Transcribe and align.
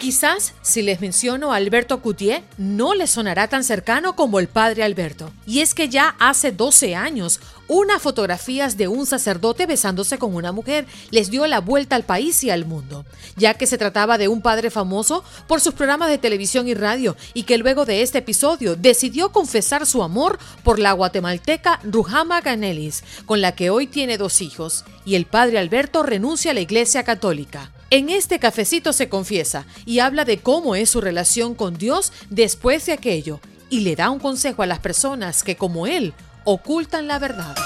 Quizás 0.00 0.54
si 0.62 0.80
les 0.80 1.02
menciono 1.02 1.52
a 1.52 1.56
Alberto 1.56 2.00
Coutier, 2.00 2.42
no 2.56 2.94
les 2.94 3.10
sonará 3.10 3.48
tan 3.48 3.62
cercano 3.64 4.16
como 4.16 4.38
el 4.40 4.48
padre 4.48 4.82
Alberto. 4.82 5.30
Y 5.44 5.60
es 5.60 5.74
que 5.74 5.90
ya 5.90 6.16
hace 6.18 6.52
12 6.52 6.94
años, 6.94 7.38
unas 7.68 8.00
fotografías 8.00 8.78
de 8.78 8.88
un 8.88 9.04
sacerdote 9.04 9.66
besándose 9.66 10.16
con 10.16 10.34
una 10.34 10.52
mujer 10.52 10.86
les 11.10 11.30
dio 11.30 11.46
la 11.46 11.60
vuelta 11.60 11.96
al 11.96 12.04
país 12.04 12.42
y 12.44 12.48
al 12.48 12.64
mundo, 12.64 13.04
ya 13.36 13.52
que 13.52 13.66
se 13.66 13.76
trataba 13.76 14.16
de 14.16 14.28
un 14.28 14.40
padre 14.40 14.70
famoso 14.70 15.22
por 15.46 15.60
sus 15.60 15.74
programas 15.74 16.08
de 16.08 16.16
televisión 16.16 16.66
y 16.66 16.72
radio 16.72 17.14
y 17.34 17.42
que 17.42 17.58
luego 17.58 17.84
de 17.84 18.00
este 18.00 18.18
episodio 18.18 18.76
decidió 18.76 19.32
confesar 19.32 19.84
su 19.84 20.02
amor 20.02 20.38
por 20.62 20.78
la 20.78 20.92
guatemalteca 20.92 21.78
Ruhama 21.84 22.40
Ganelis, 22.40 23.04
con 23.26 23.42
la 23.42 23.52
que 23.52 23.68
hoy 23.68 23.86
tiene 23.86 24.16
dos 24.16 24.40
hijos, 24.40 24.86
y 25.04 25.16
el 25.16 25.26
padre 25.26 25.58
Alberto 25.58 26.02
renuncia 26.02 26.52
a 26.52 26.54
la 26.54 26.60
Iglesia 26.60 27.04
Católica. 27.04 27.70
En 27.92 28.08
este 28.08 28.38
cafecito 28.38 28.92
se 28.92 29.08
confiesa 29.08 29.66
y 29.84 29.98
habla 29.98 30.24
de 30.24 30.38
cómo 30.38 30.76
es 30.76 30.90
su 30.90 31.00
relación 31.00 31.56
con 31.56 31.76
Dios 31.76 32.12
después 32.28 32.86
de 32.86 32.92
aquello 32.92 33.40
y 33.68 33.80
le 33.80 33.96
da 33.96 34.10
un 34.10 34.20
consejo 34.20 34.62
a 34.62 34.66
las 34.66 34.78
personas 34.78 35.42
que, 35.42 35.56
como 35.56 35.88
él, 35.88 36.14
ocultan 36.44 37.08
la 37.08 37.18
verdad. 37.18 37.56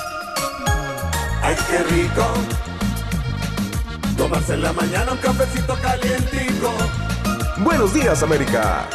¡Ay, 1.43 1.55
qué 1.69 1.79
rico! 1.95 2.27
Tomarse 4.17 4.55
en 4.55 4.63
la 4.63 4.73
mañana 4.73 5.13
un 5.13 5.19
cafecito 5.19 5.77
calientico. 5.83 6.73
Buenos 7.59 7.93
días, 7.93 8.23
América. 8.23 8.89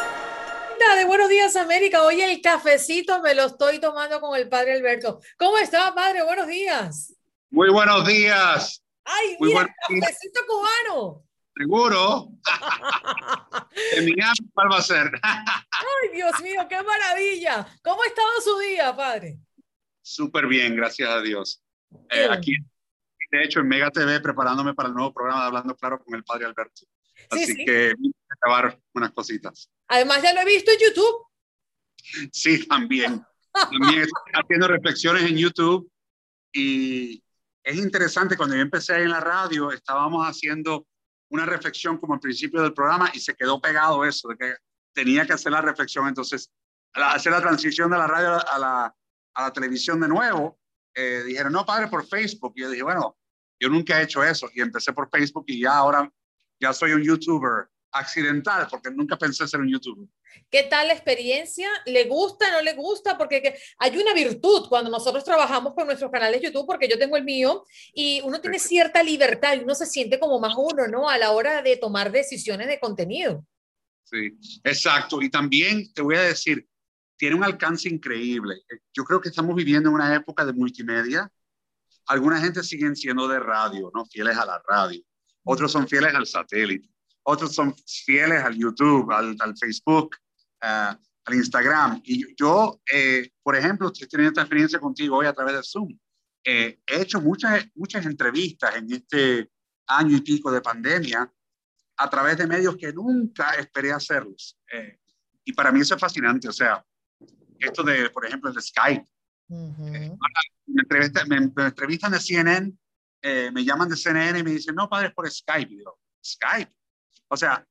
de 0.98 1.06
Buenos 1.06 1.30
días, 1.30 1.56
América. 1.56 2.02
Hoy 2.02 2.22
el 2.22 2.42
cafecito 2.42 3.22
me 3.22 3.36
lo 3.36 3.46
estoy 3.46 3.80
tomando 3.80 4.20
con 4.20 4.36
el 4.36 4.50
padre 4.50 4.74
Alberto. 4.74 5.20
¿Cómo 5.38 5.60
está, 5.60 5.94
padre? 5.94 6.24
Buenos 6.24 6.48
días. 6.48 7.14
Muy 7.52 7.70
buenos 7.70 8.08
días. 8.08 8.82
¡Ay, 9.10 9.38
mira, 9.40 9.76
cafecito 9.88 10.42
cubano! 10.48 11.26
Seguro. 11.56 12.30
en 13.98 14.16
¿cuál 14.54 14.72
va 14.72 14.78
a 14.78 14.82
ser? 14.82 15.12
¡Ay, 15.24 16.10
Dios 16.14 16.40
mío, 16.42 16.66
qué 16.70 16.82
maravilla! 16.84 17.68
¿Cómo 17.84 18.04
ha 18.04 18.06
estado 18.06 18.42
su 18.44 18.60
día, 18.60 18.96
padre? 18.96 19.40
Súper 20.02 20.46
bien, 20.48 20.76
gracias 20.76 21.10
a 21.10 21.22
Dios. 21.22 21.64
Eh, 22.12 22.28
aquí, 22.30 22.54
de 23.32 23.44
hecho, 23.44 23.62
en 23.62 23.68
Mega 23.68 23.90
TV, 23.90 24.20
preparándome 24.20 24.76
para 24.76 24.90
el 24.90 24.96
nuevo 24.96 25.12
programa 25.12 25.42
de 25.42 25.48
Hablando 25.48 25.76
Claro 25.76 26.04
con 26.04 26.16
el 26.16 26.24
padre 26.24 26.46
Alberto. 26.46 26.86
Así 27.32 27.66
que 27.66 27.94
voy 27.98 28.14
a 28.30 28.34
acabar 28.36 28.80
unas 28.94 29.12
cositas. 29.12 29.72
Además, 29.88 30.22
ya 30.22 30.34
lo 30.34 30.42
he 30.42 30.46
visto 30.46 30.72
en 30.72 30.78
YouTube. 30.80 31.26
Sí, 32.32 32.68
también. 32.68 33.24
También 33.54 34.04
estoy 34.04 34.32
haciendo 34.34 34.68
reflexiones 34.68 35.24
en 35.24 35.36
YouTube 35.36 35.92
y 36.54 37.24
es 37.70 37.78
interesante, 37.78 38.36
cuando 38.36 38.56
yo 38.56 38.62
empecé 38.62 38.96
ahí 38.96 39.04
en 39.04 39.12
la 39.12 39.20
radio, 39.20 39.72
estábamos 39.72 40.26
haciendo 40.26 40.88
una 41.30 41.46
reflexión 41.46 42.00
como 42.00 42.16
al 42.16 42.20
principio 42.20 42.64
del 42.64 42.74
programa 42.74 43.12
y 43.14 43.20
se 43.20 43.36
quedó 43.36 43.62
pegado 43.62 44.04
eso, 44.04 44.28
de 44.30 44.38
que 44.38 44.56
tenía 44.92 45.24
que 45.28 45.34
hacer 45.34 45.52
la 45.52 45.62
reflexión. 45.62 46.08
Entonces, 46.08 46.52
al 46.94 47.04
hacer 47.04 47.32
la 47.32 47.42
transición 47.42 47.92
de 47.92 47.98
la 48.00 48.08
radio 48.08 48.40
a 48.50 48.58
la, 48.58 48.96
televisión 49.54 50.00
de 50.02 50.08
nuevo, 50.08 50.60
eh, 50.96 51.24
dijeron, 51.26 51.54
no, 51.54 51.64
padre, 51.64 51.88
por 51.88 52.06
Facebook. 52.08 52.54
Y 52.56 52.62
yo 52.62 52.72
dije, 52.72 52.84
bueno, 52.84 53.16
yo 53.60 53.70
nunca 53.70 54.00
he 54.00 54.04
hecho 54.04 54.24
eso. 54.24 54.50
Y 54.54 54.62
empecé 54.62 54.92
por 54.92 55.08
Facebook 55.10 55.46
y 55.48 55.62
ya 55.62 55.78
ahora 55.78 56.12
ya 56.60 56.74
soy 56.74 56.94
un 56.94 57.04
youtuber 57.04 57.70
accidental, 57.92 58.68
porque 58.70 58.90
nunca 58.90 59.16
pensé 59.16 59.48
ser 59.48 59.62
un 59.62 59.70
youtuber. 59.70 60.08
¿Qué 60.50 60.64
tal 60.64 60.88
la 60.88 60.94
experiencia? 60.94 61.70
¿Le 61.86 62.06
gusta, 62.06 62.52
no 62.52 62.62
le 62.62 62.74
gusta? 62.74 63.18
Porque 63.18 63.56
hay 63.78 63.98
una 63.98 64.14
virtud 64.14 64.68
cuando 64.68 64.90
nosotros 64.90 65.24
trabajamos 65.24 65.74
con 65.74 65.86
nuestros 65.86 66.12
canales 66.12 66.42
YouTube, 66.42 66.66
porque 66.66 66.88
yo 66.88 66.98
tengo 66.98 67.18
el 67.18 67.24
mío, 67.24 67.66
y 67.94 68.22
uno 68.24 68.42
tiene 68.42 68.60
cierta 68.60 69.04
libertad 69.04 69.56
y 69.56 69.64
uno 69.64 69.76
se 69.76 69.86
siente 69.86 70.20
como 70.20 70.40
más 70.40 70.54
uno, 70.58 70.88
¿no? 70.88 71.10
A 71.10 71.18
la 71.18 71.32
hora 71.32 71.62
de 71.62 71.78
tomar 71.78 72.12
decisiones 72.12 72.68
de 72.68 72.80
contenido. 72.80 73.46
Sí, 74.04 74.38
exacto. 74.64 75.22
Y 75.22 75.30
también 75.30 75.94
te 75.94 76.02
voy 76.02 76.16
a 76.16 76.22
decir, 76.22 76.68
tiene 77.16 77.36
un 77.36 77.44
alcance 77.44 77.90
increíble. 77.90 78.56
Yo 78.94 79.04
creo 79.04 79.22
que 79.22 79.30
estamos 79.30 79.56
viviendo 79.56 79.90
en 79.90 79.96
una 79.96 80.16
época 80.16 80.46
de 80.46 80.54
multimedia. 80.54 81.32
Alguna 82.08 82.40
gente 82.40 82.64
siguen 82.64 82.96
siendo 82.96 83.28
de 83.28 83.40
radio, 83.40 83.92
¿no? 83.94 84.06
Fieles 84.06 84.38
a 84.38 84.46
la 84.46 84.62
radio. 84.68 85.02
Otros 85.44 85.72
son 85.72 85.88
fieles 85.88 86.14
al 86.16 86.26
satélite 86.26 86.90
otros 87.24 87.54
son 87.54 87.76
fieles 87.86 88.44
al 88.44 88.56
YouTube, 88.56 89.12
al, 89.12 89.36
Facebook, 89.58 90.16
uh, 90.64 90.96
al 91.26 91.36
Instagram. 91.36 92.02
Y 92.04 92.36
yo, 92.36 92.82
eh, 92.92 93.32
por 93.44 93.56
ejemplo, 93.56 93.88
estoy 93.88 94.08
teniendo 94.08 94.32
esta 94.32 94.42
experiencia 94.42 94.80
contigo 94.80 95.18
hoy 95.18 95.28
a 95.28 95.34
través 95.34 95.56
de 95.56 95.64
Zoom. 95.64 95.98
Eh, 96.44 96.80
he 96.88 97.02
hecho 97.02 97.22
muchas, 97.22 97.66
muchas 97.76 98.06
entrevistas 98.06 98.76
en 98.76 98.92
este 98.92 99.52
año 99.88 100.18
y 100.18 100.22
pico 100.22 100.52
de 100.52 100.62
pandemia 100.62 101.32
a 101.98 102.10
través 102.10 102.38
de 102.38 102.48
medios 102.48 102.78
que 102.78 102.94
nunca 102.94 103.52
esperé 103.52 103.92
hacerlos. 103.92 104.58
Eh, 104.72 105.00
y 105.44 105.54
para 105.54 105.72
mí 105.72 105.82
eso 105.82 105.96
es 105.96 106.02
fascinante. 106.02 106.48
O 106.48 106.54
sea, 106.54 106.84
esto 107.60 107.84
de, 107.84 108.10
por 108.10 108.26
ejemplo, 108.26 108.50
el 108.50 108.56
de 108.56 108.62
Skype. 108.62 109.06
me, 109.50 110.82
entrevistan, 110.82 111.28
me, 111.28 111.38
entrevistan 111.66 112.12
de 112.12 112.20
CNN, 112.20 112.74
me 113.52 113.66
llaman 113.66 113.90
de 113.90 113.98
CNN 113.98 114.40
y 114.40 114.44
me 114.44 114.52
dicen, 114.52 114.76
no, 114.76 114.88
padre, 114.88 115.08
es 115.08 115.14
por 115.14 115.30
Skype. 115.30 115.74
Y 115.74 115.78
digo, 115.78 116.00
Skype. 116.26 116.79
O 117.30 117.38
sea, 117.38 117.66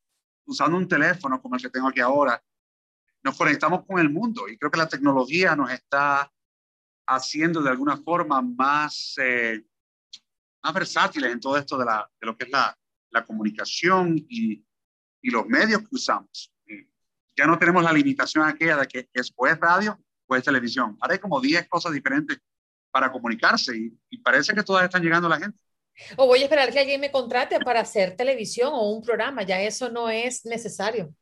usando 0.47 0.77
un 0.77 0.89
teléfono 0.89 1.41
como 1.43 1.57
el 1.57 1.63
que 1.63 1.69
tengo 1.69 1.89
aquí 1.89 2.01
ahora, 2.01 2.43
nos 3.23 3.37
conectamos 3.37 3.85
con 3.85 3.99
el 3.99 4.09
mundo 4.09 4.49
y 4.49 4.57
creo 4.57 4.71
que 4.71 4.79
la 4.79 4.89
tecnología 4.89 5.55
nos 5.57 5.71
está 5.71 6.33
haciendo 7.07 7.63
de 7.63 7.71
alguna 7.71 7.97
forma 7.97 8.41
más, 8.41 9.15
eh, 9.19 9.65
más 10.63 10.75
versátiles 10.75 11.33
en 11.33 11.41
todo 11.41 11.57
esto 11.57 11.77
de, 11.77 11.85
la, 11.85 12.09
de 12.21 12.27
lo 12.27 12.37
que 12.37 12.45
es 12.45 12.51
la, 12.51 12.79
la 13.11 13.25
comunicación 13.25 14.17
y, 14.17 14.65
y, 15.23 15.31
los 15.31 15.47
medios 15.47 15.81
que 15.81 15.95
usamos. 15.95 16.53
ya 17.37 17.47
no 17.47 17.59
tenemos 17.59 17.83
la 17.83 17.93
limitación 17.93 18.47
aquella 18.47 18.77
de 18.77 18.87
que 18.87 19.09
es 19.13 19.33
o 19.37 19.47
es 19.47 19.59
radio 19.59 19.99
o 20.27 20.37
es 20.37 20.45
televisión. 20.45 20.97
Ahora 21.01 21.15
hay 21.15 21.21
como 21.21 21.41
10 21.41 21.69
cosas 21.69 21.93
diferentes 21.93 22.39
para 22.91 23.11
comunicarse 23.11 23.77
y, 23.77 23.99
y 24.11 24.19
parece 24.19 24.55
que 24.55 24.63
todas 24.63 24.85
están 24.85 25.03
llegando 25.03 25.27
a 25.27 25.31
la 25.31 25.39
gente. 25.39 25.59
O 26.17 26.27
voy 26.27 26.41
a 26.41 26.45
esperar 26.45 26.73
que 26.73 26.79
alguien 26.79 27.01
me 27.01 27.11
contrate 27.11 27.59
para 27.61 27.81
hacer 27.81 28.17
televisión 28.17 28.71
o 28.73 28.91
un 28.91 29.03
programa, 29.03 29.43
ya 29.43 29.61
eso 29.61 29.91
no 29.91 30.09
es 30.09 30.45
necesario. 30.45 31.15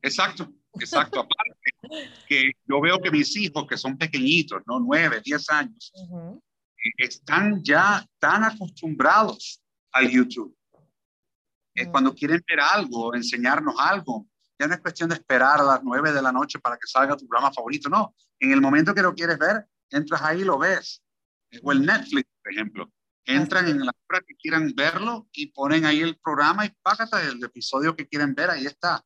Exacto, 0.00 0.52
exacto. 0.74 1.20
Aparte, 1.20 2.04
que 2.28 2.52
yo 2.66 2.80
veo 2.80 3.00
que 3.00 3.10
mis 3.10 3.36
hijos, 3.36 3.66
que 3.66 3.76
son 3.76 3.96
pequeñitos, 3.96 4.62
¿no? 4.66 4.78
Nueve, 4.78 5.20
diez 5.24 5.48
años, 5.50 5.92
eh, 5.94 6.90
están 6.98 7.62
ya 7.62 8.04
tan 8.18 8.44
acostumbrados 8.44 9.60
al 9.92 10.08
YouTube. 10.10 10.56
Cuando 11.90 12.14
quieren 12.14 12.40
ver 12.46 12.60
algo, 12.60 13.14
enseñarnos 13.16 13.74
algo, 13.78 14.28
ya 14.56 14.68
no 14.68 14.74
es 14.74 14.80
cuestión 14.80 15.08
de 15.08 15.16
esperar 15.16 15.58
a 15.58 15.64
las 15.64 15.82
nueve 15.82 16.12
de 16.12 16.22
la 16.22 16.30
noche 16.30 16.60
para 16.60 16.76
que 16.76 16.86
salga 16.86 17.16
tu 17.16 17.26
programa 17.26 17.52
favorito, 17.52 17.88
no. 17.88 18.14
En 18.38 18.52
el 18.52 18.60
momento 18.60 18.94
que 18.94 19.02
lo 19.02 19.12
quieres 19.12 19.36
ver, 19.38 19.66
entras 19.90 20.22
ahí 20.22 20.42
y 20.42 20.44
lo 20.44 20.56
ves. 20.56 21.02
O 21.62 21.72
el 21.72 21.84
Netflix, 21.84 22.28
por 22.40 22.52
ejemplo 22.52 22.92
entran 23.24 23.68
en 23.68 23.84
la 23.84 23.92
hora 24.08 24.20
que 24.26 24.34
quieran 24.36 24.72
verlo 24.74 25.28
y 25.32 25.46
ponen 25.46 25.84
ahí 25.84 26.00
el 26.00 26.18
programa 26.18 26.66
y 26.66 26.70
págate 26.82 27.16
el 27.28 27.42
episodio 27.42 27.96
que 27.96 28.06
quieren 28.06 28.34
ver, 28.34 28.50
ahí 28.50 28.66
está. 28.66 29.04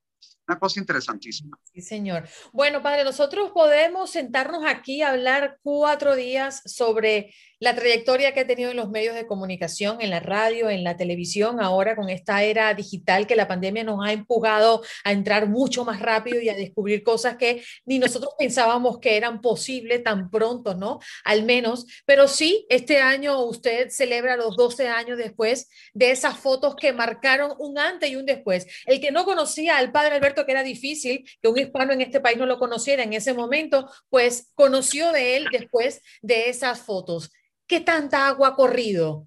Una 0.48 0.58
cosa 0.58 0.80
interesantísima. 0.80 1.58
Sí, 1.74 1.82
señor. 1.82 2.26
Bueno, 2.52 2.82
padre, 2.82 3.04
nosotros 3.04 3.50
podemos 3.52 4.10
sentarnos 4.10 4.64
aquí 4.66 5.02
a 5.02 5.10
hablar 5.10 5.58
cuatro 5.62 6.16
días 6.16 6.62
sobre 6.64 7.34
la 7.60 7.74
trayectoria 7.74 8.32
que 8.32 8.40
ha 8.40 8.46
tenido 8.46 8.70
en 8.70 8.76
los 8.76 8.88
medios 8.88 9.14
de 9.14 9.26
comunicación, 9.26 10.00
en 10.00 10.10
la 10.10 10.20
radio, 10.20 10.70
en 10.70 10.84
la 10.84 10.96
televisión, 10.96 11.60
ahora 11.60 11.96
con 11.96 12.08
esta 12.08 12.42
era 12.42 12.72
digital 12.74 13.26
que 13.26 13.36
la 13.36 13.48
pandemia 13.48 13.84
nos 13.84 14.06
ha 14.06 14.12
empujado 14.12 14.82
a 15.04 15.12
entrar 15.12 15.48
mucho 15.48 15.84
más 15.84 16.00
rápido 16.00 16.40
y 16.40 16.48
a 16.48 16.54
descubrir 16.54 17.02
cosas 17.02 17.36
que 17.36 17.64
ni 17.84 17.98
nosotros 17.98 18.34
pensábamos 18.38 19.00
que 19.00 19.16
eran 19.16 19.40
posibles 19.40 20.04
tan 20.04 20.30
pronto, 20.30 20.74
¿no? 20.74 21.00
Al 21.24 21.42
menos, 21.42 21.86
pero 22.06 22.28
sí, 22.28 22.64
este 22.68 22.98
año 22.98 23.44
usted 23.44 23.88
celebra 23.90 24.36
los 24.36 24.56
12 24.56 24.88
años 24.88 25.18
después 25.18 25.68
de 25.94 26.12
esas 26.12 26.38
fotos 26.38 26.76
que 26.76 26.92
marcaron 26.92 27.52
un 27.58 27.78
antes 27.78 28.08
y 28.08 28.16
un 28.16 28.24
después. 28.24 28.66
El 28.86 29.00
que 29.00 29.10
no 29.10 29.24
conocía 29.24 29.78
al 29.78 29.90
padre 29.90 30.14
Alberto, 30.14 30.37
que 30.44 30.52
era 30.52 30.62
difícil 30.62 31.28
que 31.40 31.48
un 31.48 31.58
hispano 31.58 31.92
en 31.92 32.00
este 32.00 32.20
país 32.20 32.38
no 32.38 32.46
lo 32.46 32.58
conociera 32.58 33.02
en 33.02 33.12
ese 33.12 33.34
momento, 33.34 33.90
pues 34.08 34.50
conoció 34.54 35.12
de 35.12 35.36
él 35.36 35.48
después 35.52 36.00
de 36.22 36.48
esas 36.48 36.80
fotos. 36.80 37.30
¿Qué 37.66 37.80
tanta 37.80 38.26
agua 38.26 38.48
ha 38.48 38.54
corrido? 38.54 39.26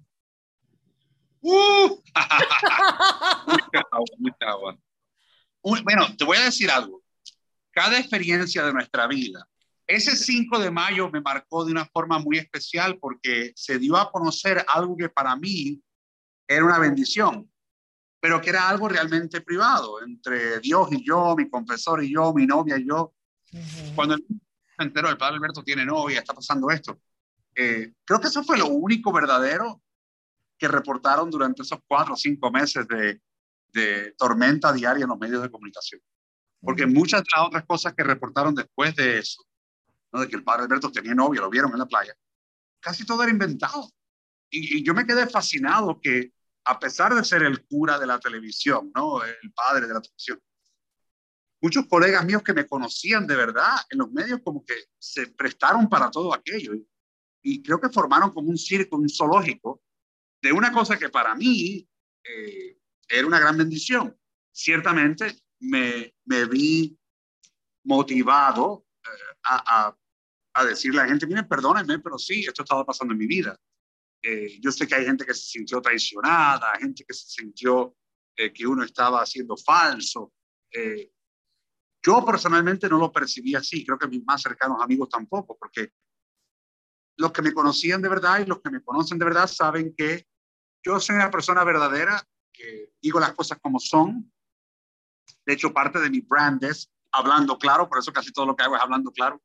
Uh. 1.40 2.00
mucha 3.46 3.84
agua, 3.90 4.16
mucha 4.18 4.46
agua. 4.46 4.78
bueno, 5.62 6.16
te 6.16 6.24
voy 6.24 6.36
a 6.38 6.44
decir 6.44 6.70
algo. 6.70 7.02
Cada 7.70 7.98
experiencia 7.98 8.64
de 8.64 8.72
nuestra 8.72 9.06
vida, 9.06 9.48
ese 9.86 10.16
5 10.16 10.58
de 10.58 10.70
mayo 10.70 11.10
me 11.10 11.20
marcó 11.20 11.64
de 11.64 11.72
una 11.72 11.84
forma 11.86 12.18
muy 12.18 12.38
especial 12.38 12.98
porque 12.98 13.52
se 13.54 13.78
dio 13.78 13.96
a 13.96 14.10
conocer 14.10 14.64
algo 14.72 14.96
que 14.96 15.08
para 15.08 15.36
mí 15.36 15.82
era 16.48 16.64
una 16.64 16.78
bendición, 16.78 17.51
pero 18.22 18.40
que 18.40 18.50
era 18.50 18.68
algo 18.68 18.88
realmente 18.88 19.40
privado, 19.40 20.00
entre 20.00 20.60
Dios 20.60 20.86
y 20.92 21.04
yo, 21.04 21.34
mi 21.36 21.50
confesor 21.50 22.04
y 22.04 22.14
yo, 22.14 22.32
mi 22.32 22.46
novia 22.46 22.78
y 22.78 22.86
yo. 22.86 23.14
Cuando 23.96 24.14
el 24.14 24.24
me 24.78 24.84
enteró, 24.84 25.08
el 25.08 25.16
padre 25.16 25.38
Alberto 25.38 25.64
tiene 25.64 25.84
novia, 25.84 26.20
está 26.20 26.32
pasando 26.32 26.70
esto. 26.70 27.00
Eh, 27.52 27.94
creo 28.04 28.20
que 28.20 28.28
eso 28.28 28.44
fue 28.44 28.58
lo 28.58 28.68
único 28.68 29.12
verdadero 29.12 29.82
que 30.56 30.68
reportaron 30.68 31.30
durante 31.30 31.62
esos 31.62 31.80
cuatro 31.84 32.14
o 32.14 32.16
cinco 32.16 32.52
meses 32.52 32.86
de, 32.86 33.20
de 33.72 34.12
tormenta 34.16 34.72
diaria 34.72 35.02
en 35.02 35.10
los 35.10 35.18
medios 35.18 35.42
de 35.42 35.50
comunicación. 35.50 36.00
Porque 36.60 36.86
muchas 36.86 37.22
de 37.22 37.28
las 37.34 37.48
otras 37.48 37.64
cosas 37.66 37.92
que 37.92 38.04
reportaron 38.04 38.54
después 38.54 38.94
de 38.94 39.18
eso, 39.18 39.42
¿no? 40.12 40.20
de 40.20 40.28
que 40.28 40.36
el 40.36 40.44
padre 40.44 40.62
Alberto 40.62 40.92
tenía 40.92 41.12
novia, 41.12 41.40
lo 41.40 41.50
vieron 41.50 41.72
en 41.72 41.80
la 41.80 41.86
playa, 41.86 42.14
casi 42.78 43.04
todo 43.04 43.24
era 43.24 43.32
inventado. 43.32 43.90
Y, 44.48 44.78
y, 44.78 44.82
yo 44.84 44.94
me 44.94 45.06
quedé 45.06 45.26
fascinado 45.26 46.00
que, 46.00 46.30
a 46.64 46.78
pesar 46.78 47.14
de 47.14 47.24
ser 47.24 47.42
el 47.42 47.64
cura 47.66 47.98
de 47.98 48.06
la 48.06 48.18
televisión, 48.18 48.92
¿no? 48.94 49.22
el 49.24 49.52
padre 49.52 49.86
de 49.86 49.94
la 49.94 50.00
televisión, 50.00 50.40
muchos 51.62 51.86
colegas 51.86 52.24
míos 52.24 52.42
que 52.42 52.52
me 52.52 52.66
conocían 52.66 53.26
de 53.26 53.36
verdad 53.36 53.76
en 53.88 53.98
los 53.98 54.10
medios 54.10 54.40
como 54.44 54.64
que 54.64 54.74
se 54.98 55.28
prestaron 55.28 55.88
para 55.88 56.10
todo 56.10 56.34
aquello. 56.34 56.74
Y, 57.44 57.62
creo 57.62 57.80
que 57.80 57.88
formaron 57.88 58.32
como 58.32 58.50
un 58.50 58.58
circo, 58.58 58.96
un 58.96 59.08
zoológico, 59.08 59.82
de 60.42 60.52
una 60.52 60.72
cosa 60.72 60.98
que 60.98 61.08
para 61.08 61.34
mí 61.34 61.88
eh, 62.24 62.78
era 63.08 63.26
una 63.26 63.40
gran 63.40 63.56
bendición. 63.56 64.16
Ciertamente 64.52 65.42
me, 65.60 66.14
me 66.24 66.46
vi 66.46 66.98
motivado 67.84 68.86
eh, 69.04 69.36
a, 69.44 69.86
a, 69.86 69.98
a, 70.54 70.64
decirle 70.64 71.00
a 71.00 71.04
la 71.04 71.08
gente, 71.08 71.26
miren, 71.26 71.48
perdónenme, 71.48 72.00
pero 72.00 72.18
sí, 72.18 72.44
esto 72.44 72.62
estaba 72.62 72.84
pasando 72.84 73.12
en 73.12 73.18
mi 73.18 73.26
vida. 73.26 73.58
Eh, 74.22 74.60
yo 74.60 74.70
sé 74.70 74.86
que 74.86 74.94
hay 74.94 75.04
gente 75.04 75.26
que 75.26 75.34
se 75.34 75.46
sintió 75.46 75.80
traicionada, 75.80 76.72
gente 76.78 77.04
que 77.04 77.12
se 77.12 77.28
sintió 77.28 77.96
eh, 78.36 78.52
que 78.52 78.66
uno 78.66 78.84
estaba 78.84 79.20
haciendo 79.20 79.56
falso. 79.56 80.32
Eh, 80.70 81.10
yo 82.04 82.24
personalmente 82.24 82.88
no 82.88 82.98
lo 82.98 83.12
percibí 83.12 83.54
así, 83.54 83.84
creo 83.84 83.98
que 83.98 84.08
mis 84.08 84.24
más 84.24 84.42
cercanos 84.42 84.82
amigos 84.82 85.08
tampoco, 85.08 85.56
porque 85.58 85.92
los 87.16 87.32
que 87.32 87.42
me 87.42 87.52
conocían 87.52 88.00
de 88.00 88.08
verdad 88.08 88.40
y 88.40 88.46
los 88.46 88.60
que 88.60 88.70
me 88.70 88.82
conocen 88.82 89.18
de 89.18 89.24
verdad 89.24 89.46
saben 89.46 89.94
que 89.96 90.26
yo 90.84 90.98
soy 90.98 91.16
una 91.16 91.30
persona 91.30 91.62
verdadera, 91.62 92.20
que 92.52 92.92
digo 93.00 93.20
las 93.20 93.34
cosas 93.34 93.58
como 93.60 93.78
son. 93.78 94.32
De 95.46 95.52
hecho, 95.52 95.72
parte 95.72 96.00
de 96.00 96.10
mi 96.10 96.20
brand 96.20 96.62
es 96.64 96.90
hablando 97.12 97.58
claro, 97.58 97.88
por 97.88 97.98
eso 97.98 98.12
casi 98.12 98.32
todo 98.32 98.46
lo 98.46 98.56
que 98.56 98.64
hago 98.64 98.76
es 98.76 98.82
hablando 98.82 99.12
claro. 99.12 99.40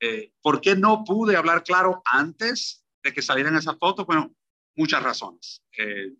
Eh, 0.00 0.32
¿Por 0.42 0.60
qué 0.60 0.76
no 0.76 1.04
pude 1.04 1.36
hablar 1.36 1.62
claro 1.62 2.02
antes 2.04 2.83
de 3.04 3.12
que 3.12 3.22
salieran 3.22 3.54
esas 3.56 3.78
fotos? 3.78 4.06
Bueno, 4.06 4.34
muchas 4.74 5.02
razones. 5.02 5.62
Eh, 5.76 6.14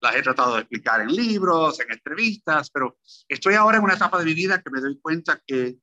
las 0.00 0.14
he 0.14 0.22
tratado 0.22 0.54
de 0.54 0.60
explicar 0.60 1.02
en 1.02 1.08
libros, 1.08 1.78
en 1.80 1.92
entrevistas, 1.92 2.70
pero 2.70 2.98
estoy 3.28 3.54
ahora 3.54 3.76
en 3.76 3.84
una 3.84 3.94
etapa 3.94 4.18
de 4.18 4.24
mi 4.24 4.32
vida 4.34 4.62
que 4.62 4.70
me 4.70 4.80
doy 4.80 4.98
cuenta 4.98 5.42
que 5.46 5.76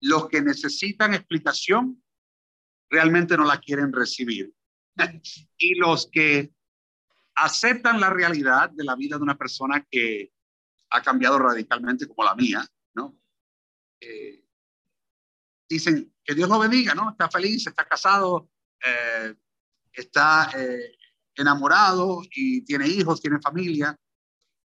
los 0.00 0.28
que 0.28 0.42
necesitan 0.42 1.14
explicación 1.14 2.02
realmente 2.90 3.36
no 3.36 3.44
la 3.44 3.58
quieren 3.60 3.92
recibir. 3.92 4.52
y 5.58 5.74
los 5.76 6.08
que 6.12 6.52
aceptan 7.36 8.00
la 8.00 8.10
realidad 8.10 8.70
de 8.70 8.84
la 8.84 8.94
vida 8.94 9.16
de 9.16 9.22
una 9.22 9.38
persona 9.38 9.86
que 9.90 10.32
ha 10.90 11.02
cambiado 11.02 11.38
radicalmente 11.38 12.06
como 12.06 12.24
la 12.24 12.34
mía, 12.34 12.64
¿no? 12.94 13.18
Eh, 14.00 14.44
dicen 15.68 16.14
que 16.22 16.34
Dios 16.34 16.48
lo 16.48 16.58
bendiga, 16.58 16.94
¿no? 16.94 17.10
Está 17.10 17.28
feliz, 17.30 17.66
está 17.66 17.84
casado, 17.86 18.50
eh, 18.84 19.34
está 20.00 20.50
eh, 20.56 20.96
enamorado 21.34 22.22
y 22.34 22.64
tiene 22.64 22.86
hijos, 22.88 23.20
tiene 23.20 23.40
familia. 23.40 23.96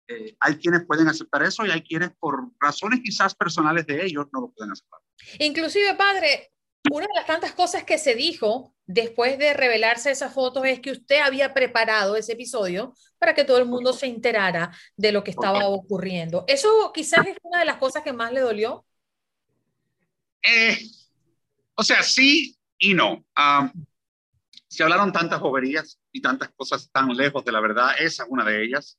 Eh, 0.09 0.37
hay 0.41 0.57
quienes 0.57 0.85
pueden 0.87 1.09
aceptar 1.09 1.43
eso 1.43 1.65
y 1.65 1.71
hay 1.71 1.83
quienes 1.83 2.11
por 2.19 2.51
razones 2.61 3.01
quizás 3.03 3.35
personales 3.35 3.87
de 3.87 4.05
ellos 4.05 4.27
no 4.33 4.41
lo 4.43 4.51
pueden 4.51 4.73
aceptar. 4.73 5.01
Inclusive, 5.39 5.95
padre, 5.95 6.53
una 6.91 7.07
de 7.07 7.15
las 7.15 7.27
tantas 7.27 7.53
cosas 7.53 7.85
que 7.85 7.99
se 7.99 8.15
dijo 8.15 8.75
después 8.87 9.39
de 9.39 9.55
revelarse 9.55 10.11
esas 10.11 10.35
fotos 10.35 10.65
es 10.67 10.81
que 10.81 10.91
usted 10.91 11.21
había 11.21 11.55
preparado 11.55 12.17
ese 12.17 12.33
episodio 12.33 12.95
para 13.19 13.35
que 13.35 13.45
todo 13.45 13.59
el 13.59 13.67
mundo 13.67 13.93
se 13.93 14.07
enterara 14.07 14.77
de 14.97 15.13
lo 15.13 15.23
que 15.23 15.31
estaba 15.31 15.69
ocurriendo. 15.69 16.45
¿Eso 16.49 16.91
quizás 16.93 17.27
es 17.27 17.37
una 17.43 17.61
de 17.61 17.65
las 17.65 17.77
cosas 17.77 18.03
que 18.03 18.13
más 18.13 18.33
le 18.33 18.41
dolió? 18.41 18.85
Eh, 20.43 20.77
o 21.75 21.85
sea, 21.85 22.03
sí 22.03 22.57
y 22.79 22.95
no. 22.95 23.25
Um, 23.39 23.87
se 24.73 24.83
hablaron 24.83 25.13
tantas 25.13 25.39
boberías 25.39 26.01
y 26.11 26.23
tantas 26.23 26.51
cosas 26.57 26.91
tan 26.91 27.15
lejos 27.15 27.45
de 27.45 27.53
la 27.53 27.61
verdad. 27.61 27.91
Esa 27.99 28.23
es 28.23 28.29
una 28.31 28.43
de 28.43 28.65
ellas. 28.65 28.99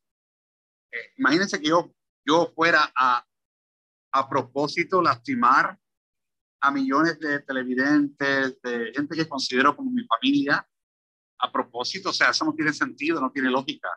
Eh, 0.91 1.13
imagínense 1.17 1.59
que 1.59 1.69
yo, 1.69 1.91
yo 2.23 2.53
fuera 2.53 2.93
a, 2.95 3.25
a 4.11 4.29
propósito 4.29 5.01
lastimar 5.01 5.75
a 6.61 6.71
millones 6.71 7.19
de 7.19 7.39
televidentes, 7.39 8.61
de 8.61 8.91
gente 8.93 9.15
que 9.15 9.27
considero 9.27 9.75
como 9.75 9.89
mi 9.89 10.05
familia, 10.05 10.63
a 11.39 11.51
propósito, 11.51 12.11
o 12.11 12.13
sea, 12.13 12.29
eso 12.29 12.45
no 12.45 12.53
tiene 12.53 12.71
sentido, 12.71 13.19
no 13.19 13.31
tiene 13.31 13.49
lógica. 13.49 13.89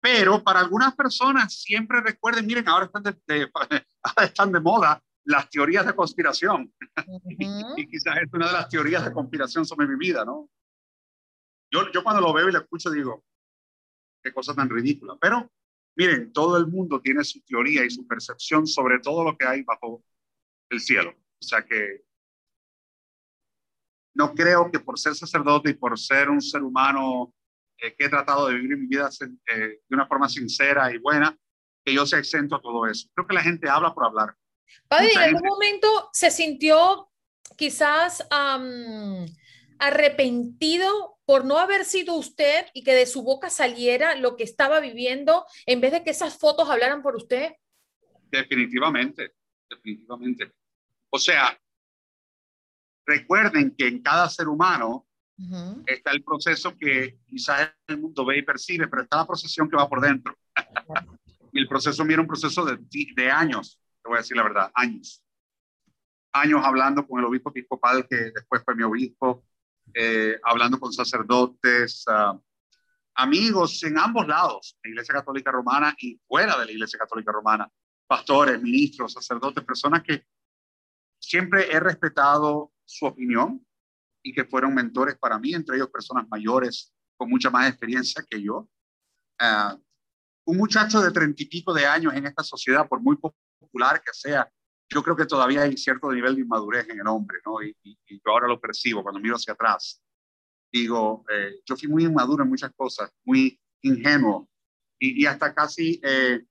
Pero 0.00 0.42
para 0.42 0.58
algunas 0.58 0.92
personas 0.96 1.54
siempre 1.54 2.00
recuerden, 2.00 2.46
miren, 2.46 2.68
ahora 2.68 2.86
están 2.86 3.04
de, 3.04 3.16
de 3.28 3.48
están 4.24 4.50
de 4.50 4.58
moda 4.58 5.00
las 5.26 5.50
teorías 5.50 5.86
de 5.86 5.94
conspiración. 5.94 6.72
Uh 6.80 7.20
-huh. 7.20 7.76
y, 7.76 7.82
y, 7.82 7.88
quizás 7.88 8.16
es 8.16 8.32
una 8.32 8.46
de 8.46 8.52
las 8.52 8.68
teorías 8.68 9.04
de 9.04 9.12
conspiración 9.12 9.66
sobre 9.66 9.86
mi 9.86 9.96
vida, 9.96 10.24
¿no? 10.24 10.48
Yo, 11.70 11.90
yo 11.92 12.02
cuando 12.02 12.22
lo 12.22 12.32
veo 12.32 12.48
y 12.48 12.52
lo 12.52 12.60
escucho 12.60 12.90
digo, 12.90 13.24
qué 14.22 14.32
cosa 14.32 14.54
tan 14.54 14.70
ridícula. 14.70 15.16
Pero 15.20 15.50
miren, 15.96 16.32
todo 16.32 16.56
el 16.56 16.66
mundo 16.66 17.00
tiene 17.00 17.24
su 17.24 17.40
teoría 17.42 17.84
y 17.84 17.90
su 17.90 18.06
percepción 18.06 18.66
sobre 18.66 19.00
todo 19.00 19.24
lo 19.24 19.36
que 19.36 19.46
hay 19.46 19.62
bajo 19.62 20.04
el 20.70 20.80
cielo. 20.80 21.10
O 21.10 21.44
sea 21.44 21.64
que 21.64 22.04
no 24.14 24.34
creo 24.34 24.70
que 24.70 24.80
por 24.80 24.98
ser 24.98 25.14
sacerdote 25.14 25.70
y 25.70 25.74
por 25.74 25.98
ser 25.98 26.30
un 26.30 26.40
ser 26.40 26.62
humano 26.62 27.34
eh, 27.78 27.94
que 27.94 28.06
he 28.06 28.08
tratado 28.08 28.48
de 28.48 28.54
vivir 28.54 28.78
mi 28.78 28.86
vida 28.86 29.10
eh, 29.20 29.80
de 29.86 29.94
una 29.94 30.06
forma 30.06 30.28
sincera 30.28 30.92
y 30.92 30.98
buena, 30.98 31.36
que 31.84 31.92
yo 31.92 32.06
sea 32.06 32.18
exento 32.18 32.56
a 32.56 32.62
todo 32.62 32.86
eso. 32.86 33.08
Creo 33.14 33.26
que 33.26 33.34
la 33.34 33.42
gente 33.42 33.68
habla 33.68 33.94
por 33.94 34.04
hablar. 34.04 34.36
Padre, 34.88 35.12
¿en 35.12 35.18
algún 35.18 35.48
momento 35.48 36.10
se 36.12 36.30
sintió 36.30 37.10
quizás 37.56 38.26
um, 38.30 39.26
arrepentido 39.78 41.18
por 41.24 41.44
no 41.44 41.58
haber 41.58 41.84
sido 41.84 42.14
usted 42.14 42.66
y 42.72 42.84
que 42.84 42.94
de 42.94 43.06
su 43.06 43.22
boca 43.22 43.50
saliera 43.50 44.14
lo 44.14 44.36
que 44.36 44.44
estaba 44.44 44.80
viviendo 44.80 45.44
en 45.66 45.80
vez 45.80 45.92
de 45.92 46.04
que 46.04 46.10
esas 46.10 46.38
fotos 46.38 46.70
hablaran 46.70 47.02
por 47.02 47.16
usted? 47.16 47.52
Definitivamente, 48.30 49.34
definitivamente. 49.68 50.52
O 51.10 51.18
sea, 51.18 51.58
recuerden 53.04 53.74
que 53.76 53.88
en 53.88 54.02
cada 54.02 54.28
ser 54.28 54.48
humano 54.48 55.06
uh 55.38 55.42
-huh. 55.42 55.82
está 55.86 56.12
el 56.12 56.22
proceso 56.22 56.76
que 56.76 57.18
quizás 57.26 57.72
el 57.88 57.98
mundo 57.98 58.24
ve 58.24 58.38
y 58.38 58.42
percibe, 58.42 58.86
pero 58.88 59.02
está 59.02 59.18
la 59.18 59.26
procesión 59.26 59.68
que 59.68 59.76
va 59.76 59.88
por 59.88 60.00
dentro. 60.00 60.36
y 61.52 61.58
el 61.58 61.68
proceso 61.68 62.04
mira 62.04 62.20
un 62.20 62.28
proceso 62.28 62.64
de, 62.64 62.78
de 63.16 63.30
años, 63.30 63.80
te 64.06 64.10
voy 64.10 64.18
a 64.18 64.20
decir 64.20 64.36
la 64.36 64.44
verdad, 64.44 64.70
años. 64.74 65.24
Años 66.32 66.60
hablando 66.62 67.04
con 67.04 67.18
el 67.18 67.26
obispo 67.26 67.50
episcopal 67.50 68.06
que 68.08 68.30
después 68.30 68.62
fue 68.64 68.76
mi 68.76 68.84
obispo, 68.84 69.44
eh, 69.92 70.38
hablando 70.44 70.78
con 70.78 70.92
sacerdotes, 70.92 72.04
uh, 72.06 72.40
amigos 73.16 73.82
en 73.82 73.98
ambos 73.98 74.28
lados, 74.28 74.78
la 74.84 74.90
Iglesia 74.90 75.14
Católica 75.14 75.50
Romana 75.50 75.96
y 75.98 76.20
fuera 76.28 76.56
de 76.56 76.66
la 76.66 76.70
Iglesia 76.70 77.00
Católica 77.00 77.32
Romana, 77.32 77.68
pastores, 78.06 78.62
ministros, 78.62 79.12
sacerdotes, 79.12 79.64
personas 79.64 80.04
que 80.04 80.24
siempre 81.18 81.72
he 81.72 81.80
respetado 81.80 82.72
su 82.84 83.06
opinión 83.06 83.66
y 84.22 84.32
que 84.32 84.44
fueron 84.44 84.72
mentores 84.72 85.16
para 85.18 85.36
mí, 85.40 85.52
entre 85.52 85.76
ellos 85.76 85.90
personas 85.90 86.28
mayores 86.30 86.94
con 87.16 87.28
mucha 87.28 87.50
más 87.50 87.68
experiencia 87.68 88.24
que 88.28 88.40
yo. 88.40 88.68
Uh, 89.40 89.82
un 90.44 90.58
muchacho 90.58 91.00
de 91.00 91.10
treinta 91.10 91.42
y 91.42 91.46
pico 91.46 91.74
de 91.74 91.86
años 91.86 92.14
en 92.14 92.26
esta 92.26 92.44
sociedad, 92.44 92.86
por 92.86 93.00
muy 93.00 93.16
popular 93.58 94.02
que 94.02 94.12
sea, 94.12 94.50
yo 94.88 95.02
creo 95.02 95.16
que 95.16 95.26
todavía 95.26 95.62
hay 95.62 95.76
cierto 95.76 96.10
nivel 96.12 96.36
de 96.36 96.42
inmadurez 96.42 96.88
en 96.88 97.00
el 97.00 97.06
hombre, 97.06 97.38
¿no? 97.44 97.62
Y, 97.62 97.76
y, 97.82 97.98
y 98.06 98.16
yo 98.16 98.30
ahora 98.30 98.46
lo 98.48 98.60
percibo 98.60 99.02
cuando 99.02 99.20
miro 99.20 99.36
hacia 99.36 99.54
atrás. 99.54 100.00
Digo, 100.72 101.24
eh, 101.32 101.60
yo 101.64 101.76
fui 101.76 101.88
muy 101.88 102.04
inmaduro 102.04 102.44
en 102.44 102.50
muchas 102.50 102.72
cosas, 102.74 103.10
muy 103.24 103.60
ingenuo 103.82 104.48
y, 104.98 105.22
y 105.22 105.26
hasta 105.26 105.54
casi 105.54 106.00
eh, 106.02 106.44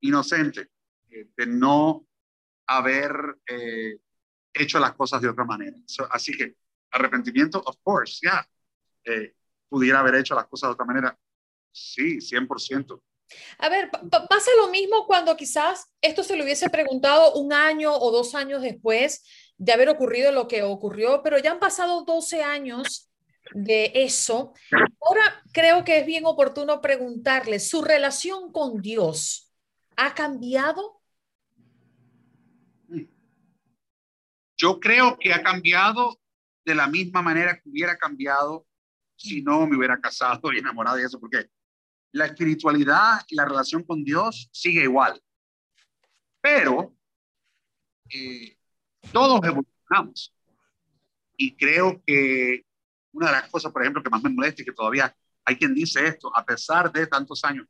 inocente 0.00 0.70
eh, 1.10 1.28
de 1.36 1.46
no 1.46 2.06
haber 2.66 3.38
eh, 3.46 3.98
hecho 4.52 4.78
las 4.78 4.94
cosas 4.94 5.20
de 5.22 5.28
otra 5.28 5.44
manera. 5.44 5.76
So, 5.86 6.06
así 6.10 6.36
que 6.36 6.56
arrepentimiento, 6.90 7.60
of 7.64 7.76
course, 7.82 8.20
ya. 8.22 8.46
Yeah. 9.04 9.32
pudiera 9.68 10.00
haber 10.00 10.16
hecho 10.16 10.34
las 10.34 10.46
cosas 10.46 10.68
de 10.68 10.74
otra 10.74 10.84
manera. 10.84 11.18
Sí, 11.72 12.20
100%. 12.20 13.02
A 13.58 13.68
ver, 13.68 13.90
pasa 13.90 14.50
lo 14.58 14.68
mismo 14.68 15.06
cuando 15.06 15.36
quizás 15.36 15.90
esto 16.00 16.22
se 16.22 16.36
lo 16.36 16.44
hubiese 16.44 16.70
preguntado 16.70 17.34
un 17.34 17.52
año 17.52 17.94
o 17.94 18.10
dos 18.10 18.34
años 18.34 18.62
después 18.62 19.24
de 19.56 19.72
haber 19.72 19.88
ocurrido 19.88 20.32
lo 20.32 20.48
que 20.48 20.62
ocurrió, 20.62 21.22
pero 21.22 21.38
ya 21.38 21.52
han 21.52 21.60
pasado 21.60 22.04
12 22.04 22.42
años 22.42 23.10
de 23.54 23.92
eso. 23.94 24.54
Ahora 25.00 25.42
creo 25.52 25.84
que 25.84 25.98
es 25.98 26.06
bien 26.06 26.26
oportuno 26.26 26.80
preguntarle, 26.80 27.60
¿su 27.60 27.82
relación 27.82 28.52
con 28.52 28.80
Dios 28.80 29.52
ha 29.96 30.14
cambiado? 30.14 31.00
Yo 34.56 34.80
creo 34.80 35.18
que 35.18 35.32
ha 35.32 35.42
cambiado 35.42 36.18
de 36.64 36.74
la 36.74 36.86
misma 36.86 37.22
manera 37.22 37.54
que 37.54 37.68
hubiera 37.68 37.96
cambiado 37.96 38.66
si 39.16 39.42
no 39.42 39.66
me 39.66 39.76
hubiera 39.76 40.00
casado 40.00 40.52
y 40.52 40.58
enamorado 40.58 40.96
de 40.96 41.04
eso, 41.04 41.20
porque 41.20 41.46
la 42.12 42.26
espiritualidad 42.26 43.22
y 43.28 43.34
la 43.34 43.44
relación 43.44 43.82
con 43.82 44.04
Dios 44.04 44.48
sigue 44.52 44.82
igual. 44.82 45.20
Pero 46.40 46.94
eh, 48.10 48.56
todos 49.12 49.40
evolucionamos. 49.44 50.34
Y 51.36 51.56
creo 51.56 52.02
que 52.06 52.64
una 53.12 53.26
de 53.26 53.32
las 53.32 53.50
cosas, 53.50 53.72
por 53.72 53.82
ejemplo, 53.82 54.02
que 54.02 54.10
más 54.10 54.22
me 54.22 54.30
molesta 54.30 54.62
y 54.62 54.64
que 54.64 54.72
todavía 54.72 55.14
hay 55.44 55.56
quien 55.56 55.74
dice 55.74 56.06
esto, 56.06 56.34
a 56.36 56.44
pesar 56.44 56.92
de 56.92 57.06
tantos 57.06 57.44
años, 57.44 57.66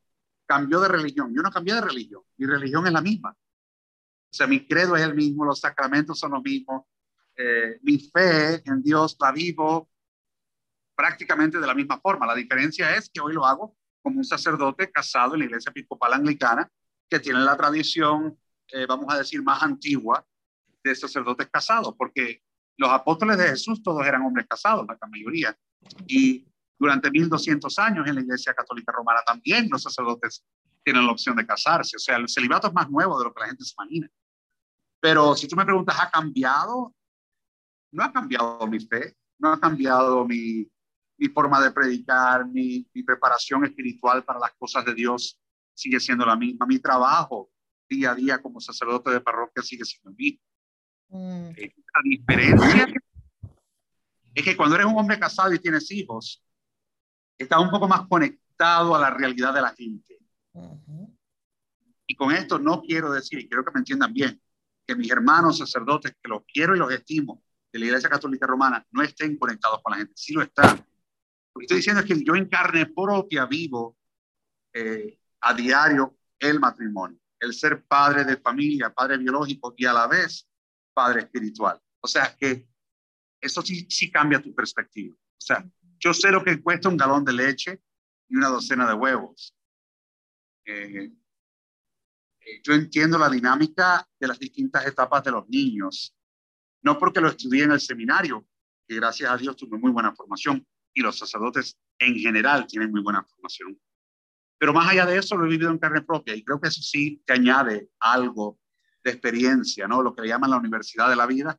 cambió 0.47 0.81
de 0.81 0.89
religión. 0.89 1.33
Yo 1.35 1.43
no 1.43 1.51
cambié 1.51 1.75
de 1.75 1.81
religión, 1.81 2.23
mi 2.37 2.47
religión 2.47 2.87
es 2.87 2.93
la 2.93 3.01
misma. 3.01 3.31
O 3.31 4.35
sea, 4.35 4.47
mi 4.47 4.67
credo 4.67 4.97
es 4.97 5.03
el 5.03 5.15
mismo, 5.15 5.45
los 5.45 5.61
sacramentos 5.61 6.19
son 6.19 6.33
los 6.33 6.43
mismos, 6.43 6.85
eh, 7.37 7.79
mi 7.83 7.99
fe 7.99 8.63
en 8.65 8.83
Dios 8.83 9.17
la 9.21 9.33
vivo 9.33 9.91
prácticamente 10.95 11.59
de 11.59 11.67
la 11.67 11.75
misma 11.75 12.01
forma. 12.01 12.27
La 12.27 12.35
diferencia 12.35 12.95
es 12.97 13.09
que 13.09 13.21
hoy 13.21 13.35
lo 13.35 13.47
hago 13.47 13.77
como 14.03 14.19
un 14.19 14.25
sacerdote 14.25 14.91
casado 14.91 15.35
en 15.35 15.41
la 15.41 15.47
iglesia 15.47 15.71
episcopal 15.71 16.13
anglicana, 16.13 16.71
que 17.09 17.21
tiene 17.21 17.41
la 17.41 17.57
tradición, 17.57 18.39
eh, 18.69 18.87
vamos 18.87 19.07
a 19.13 19.19
decir, 19.19 19.43
más 19.43 19.63
antigua 19.63 20.25
de 20.83 20.95
sacerdotes 20.95 21.49
casados, 21.51 21.95
porque 21.97 22.43
los 22.77 22.91
apóstoles 22.91 23.39
de 23.39 23.49
Jesús 23.49 23.83
todos 23.83 24.05
eran 24.07 24.23
hombres 24.23 24.47
casados, 24.49 24.87
la 24.87 25.09
mayoría. 25.09 25.57
Y 26.07 26.47
durante 26.79 27.11
1200 27.11 27.79
años 27.79 28.07
en 28.09 28.17
la 28.17 28.21
Iglesia 28.23 28.55
Católica 28.55 28.93
Romana 28.93 29.21
también 29.25 29.69
los 29.71 29.83
sacerdotes 29.83 30.45
tienen 30.83 31.07
la 31.07 31.13
opción 31.13 31.37
de 31.37 31.47
casarse. 31.47 31.97
O 31.97 32.01
sea, 32.01 32.17
el 32.17 32.29
celibato 32.29 32.67
es 32.67 32.75
más 32.75 32.91
nuevo 32.91 33.19
de 33.19 33.25
lo 33.27 33.33
que 33.33 33.41
la 33.41 33.47
gente 33.47 33.65
se 33.65 33.75
imagina. 33.79 34.09
Pero 35.01 35.37
si 35.37 35.47
tú 35.47 35.55
me 35.57 35.65
preguntas, 35.65 35.97
¿ha 36.01 36.11
cambiado? 36.11 36.95
No 37.93 38.05
ha 38.05 38.13
cambiado 38.13 38.67
mi 38.67 38.81
fe, 38.81 39.15
no 39.39 39.53
ha 39.53 39.61
cambiado 39.61 40.25
mi, 40.25 40.67
mi 41.23 41.29
forma 41.29 41.63
de 41.63 41.71
predicar, 41.71 42.49
mi, 42.49 42.85
mi 42.93 43.05
preparación 43.05 43.65
espiritual 43.65 44.25
para 44.25 44.41
las 44.41 44.53
cosas 44.55 44.85
de 44.85 44.93
Dios 44.93 45.39
sigue 45.73 46.01
siendo 46.01 46.27
la 46.27 46.35
misma. 46.35 46.67
Mi 46.67 46.81
trabajo 46.81 47.49
día 47.89 48.11
a 48.11 48.15
día 48.17 48.43
como 48.43 48.61
sacerdote 48.61 49.13
de 49.13 49.21
parroquia 49.21 49.63
sigue 49.63 49.85
siendo 49.85 50.11
el 50.11 50.17
mismo. 50.17 50.43
Mm. 51.11 51.51
Eh, 51.57 51.75
la 51.77 52.01
diferencia 52.03 52.89
es 54.35 54.45
que 54.45 54.57
cuando 54.57 54.75
eres 54.75 54.89
un 54.89 54.99
hombre 54.99 55.17
casado 55.21 55.55
y 55.55 55.61
tienes 55.61 55.89
hijos, 55.93 56.43
estás 57.39 57.61
un 57.61 57.71
poco 57.71 57.87
más 57.87 58.09
conectado 58.09 58.93
a 58.97 58.99
la 58.99 59.11
realidad 59.11 59.55
de 59.55 59.63
la 59.63 59.73
gente. 59.77 60.19
Y 62.05 62.17
con 62.17 62.33
esto 62.33 62.59
no 62.59 62.83
quiero 62.83 63.13
decir, 63.13 63.39
y 63.39 63.49
quiero 63.49 63.65
que 63.65 63.71
me 63.73 63.79
entiendan 63.79 64.13
bien, 64.13 64.43
que 64.85 64.97
mis 64.97 65.11
hermanos 65.13 65.59
sacerdotes, 65.59 66.17
que 66.21 66.29
los 66.29 66.43
quiero 66.53 66.75
y 66.75 66.81
los 66.81 66.93
estimo, 66.93 67.45
de 67.73 67.79
la 67.79 67.85
Iglesia 67.87 68.09
Católica 68.09 68.45
Romana, 68.45 68.85
no 68.91 69.03
estén 69.03 69.39
conectados 69.39 69.81
con 69.83 69.93
la 69.93 69.99
gente. 69.99 70.15
Sí 70.17 70.33
lo 70.33 70.43
están. 70.43 70.85
Lo 71.55 71.59
que 71.59 71.65
estoy 71.65 71.77
diciendo 71.79 72.01
es 72.01 72.07
que 72.07 72.25
yo 72.25 72.35
en 72.35 72.49
carne 72.49 72.87
propia 72.87 73.47
vivo 73.47 73.97
eh, 74.73 75.19
a 75.41 75.55
diario 75.55 76.19
el 76.39 76.59
matrimonio, 76.59 77.21
el 77.39 77.53
ser 77.53 77.85
padre 77.85 78.25
de 78.25 78.37
familia, 78.39 78.93
padre 78.93 79.19
biológico 79.19 79.75
y 79.77 79.85
a 79.85 79.93
la 79.93 80.07
vez 80.07 80.49
padre 80.95 81.21
espiritual. 81.21 81.81
O 82.01 82.09
sea 82.09 82.35
que 82.37 82.69
eso 83.41 83.63
sí, 83.63 83.87
sí 83.89 84.11
cambia 84.11 84.41
tu 84.41 84.55
perspectiva. 84.55 85.15
O 85.15 85.45
sea, 85.45 85.69
yo 85.99 86.15
sé 86.15 86.31
lo 86.31 86.43
que 86.43 86.61
cuesta 86.63 86.89
un 86.89 86.97
galón 86.97 87.25
de 87.25 87.33
leche 87.33 87.83
y 88.29 88.37
una 88.37 88.49
docena 88.49 88.89
de 88.89 88.95
huevos. 88.95 89.55
Eh, 90.65 91.13
eh, 92.41 92.61
yo 92.63 92.73
entiendo 92.73 93.19
la 93.19 93.29
dinámica 93.29 94.09
de 94.19 94.29
las 94.29 94.39
distintas 94.39 94.87
etapas 94.87 95.23
de 95.25 95.33
los 95.33 95.49
niños, 95.49 96.17
no 96.83 96.99
porque 96.99 97.21
lo 97.21 97.29
estudié 97.29 97.65
en 97.65 97.73
el 97.73 97.81
seminario, 97.81 98.47
que 98.87 98.97
gracias 98.97 99.31
a 99.31 99.37
Dios 99.37 99.57
tuve 99.57 99.79
muy 99.79 99.91
buena 99.91 100.15
formación 100.15 100.67
y 100.95 101.01
los 101.01 101.19
sacerdotes 101.19 101.79
en 101.99 102.17
general 102.17 102.67
tienen 102.67 102.91
muy 102.91 103.03
buena 103.03 103.25
formación. 103.25 103.79
Pero 104.59 104.73
más 104.73 104.91
allá 104.91 105.07
de 105.07 105.19
eso, 105.19 105.37
lo 105.37 105.47
he 105.47 105.49
vivido 105.49 105.71
en 105.71 105.79
carne 105.79 106.03
propia 106.03 106.35
y 106.35 106.45
creo 106.45 106.61
que 106.61 106.69
eso 106.69 106.81
sí 106.83 107.23
te 107.27 107.33
añade 107.33 107.91
algo 107.99 108.61
de 109.03 109.11
experiencia, 109.11 109.89
¿no? 109.89 110.03
Lo 110.03 110.15
que 110.15 110.23
le 110.23 110.29
llaman 110.29 110.51
la 110.51 110.59
universidad 110.59 111.09
de 111.09 111.17
la 111.17 111.27
vida. 111.27 111.59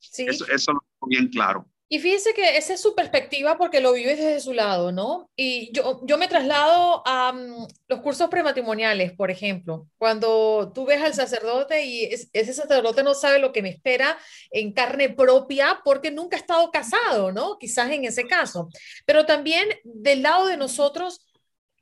Sí. 0.00 0.26
Eso, 0.28 0.46
eso 0.48 0.72
lo 0.72 0.80
tengo 0.80 1.08
bien 1.08 1.28
claro. 1.28 1.66
Y 1.94 2.00
fíjese 2.00 2.34
que 2.34 2.56
esa 2.56 2.74
es 2.74 2.80
su 2.80 2.96
perspectiva 2.96 3.56
porque 3.56 3.78
lo 3.78 3.92
vives 3.92 4.18
desde 4.18 4.40
su 4.40 4.52
lado, 4.52 4.90
¿no? 4.90 5.30
Y 5.36 5.70
yo, 5.72 6.00
yo 6.02 6.18
me 6.18 6.26
traslado 6.26 7.06
a 7.06 7.32
mm, 7.32 7.68
los 7.86 8.00
cursos 8.00 8.28
prematrimoniales, 8.28 9.12
por 9.12 9.30
ejemplo, 9.30 9.86
cuando 9.96 10.72
tú 10.74 10.86
ves 10.86 11.00
al 11.00 11.14
sacerdote 11.14 11.84
y 11.84 12.02
ese 12.32 12.52
sacerdote 12.52 13.04
no 13.04 13.14
sabe 13.14 13.38
lo 13.38 13.52
que 13.52 13.62
me 13.62 13.68
espera 13.68 14.18
en 14.50 14.72
carne 14.72 15.08
propia 15.10 15.82
porque 15.84 16.10
nunca 16.10 16.36
ha 16.36 16.40
estado 16.40 16.68
casado, 16.72 17.30
¿no? 17.30 17.58
Quizás 17.60 17.88
en 17.92 18.04
ese 18.04 18.26
caso. 18.26 18.68
Pero 19.06 19.24
también 19.24 19.68
del 19.84 20.22
lado 20.22 20.48
de 20.48 20.56
nosotros 20.56 21.24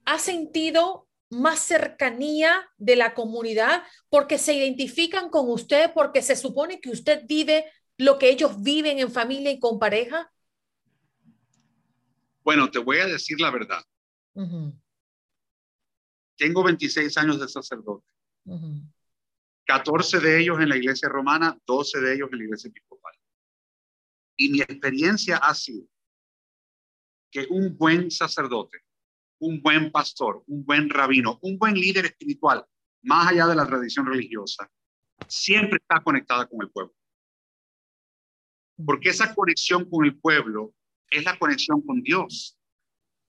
ha 0.05 0.19
sentido 0.19 1.09
más 1.31 1.61
cercanía 1.61 2.69
de 2.77 2.97
la 2.97 3.15
comunidad 3.15 3.83
porque 4.11 4.37
se 4.37 4.53
identifican 4.53 5.31
con 5.31 5.49
usted, 5.49 5.91
porque 5.95 6.21
se 6.21 6.37
supone 6.37 6.83
que 6.83 6.91
usted 6.91 7.23
vive 7.25 7.65
lo 8.05 8.19
que 8.19 8.31
ellos 8.31 8.63
viven 8.63 8.99
en 8.99 9.11
familia 9.11 9.51
y 9.51 9.59
con 9.59 9.79
pareja? 9.79 10.33
Bueno, 12.43 12.71
te 12.71 12.79
voy 12.79 12.99
a 12.99 13.07
decir 13.07 13.41
la 13.41 13.51
verdad. 13.51 13.83
Tengo 16.37 16.65
26 16.65 17.17
años 17.19 17.41
de 17.41 17.49
sacerdote. 17.49 18.07
14 19.65 20.21
de 20.21 20.41
ellos 20.41 20.61
en 20.61 20.69
la 20.69 20.77
iglesia 20.77 21.09
romana, 21.09 21.57
12 21.67 22.01
de 22.01 22.15
ellos 22.15 22.29
en 22.33 22.39
la 22.39 22.45
iglesia 22.45 22.69
episcopal. 22.69 23.15
Y 24.37 24.49
mi 24.51 24.61
experiencia 24.61 25.37
ha 25.37 25.55
sido 25.55 25.87
que 27.31 27.47
un 27.49 27.77
buen 27.77 28.11
sacerdote 28.11 28.83
un 29.43 29.61
buen 29.61 29.91
pastor, 29.91 30.45
un 30.47 30.65
buen 30.65 30.89
rabino, 30.89 31.39
un 31.43 31.59
buen 31.59 31.75
líder 31.75 32.07
espiritual, 32.07 32.65
más 33.03 33.29
allá 33.29 33.47
de 33.49 33.57
la 33.57 33.67
tradición 33.67 34.07
religiosa, 34.07 34.71
siempre 35.27 35.79
está 35.79 36.01
conectada 36.01 36.47
con 36.47 36.63
el 36.63 36.71
pueblo. 36.71 36.95
Porque 38.85 39.11
esa 39.11 39.35
conexión 39.35 39.89
con 39.89 40.05
el 40.05 40.17
pueblo 40.19 40.75
es 41.11 41.25
la 41.25 41.39
conexión 41.39 41.81
con 41.83 42.03
Dios. 42.03 42.59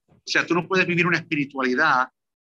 O 0.07 0.21
sea, 0.25 0.45
tú 0.45 0.53
no 0.53 0.67
puedes 0.67 0.87
vivir 0.87 1.05
una 1.05 1.17
espiritualidad 1.17 2.07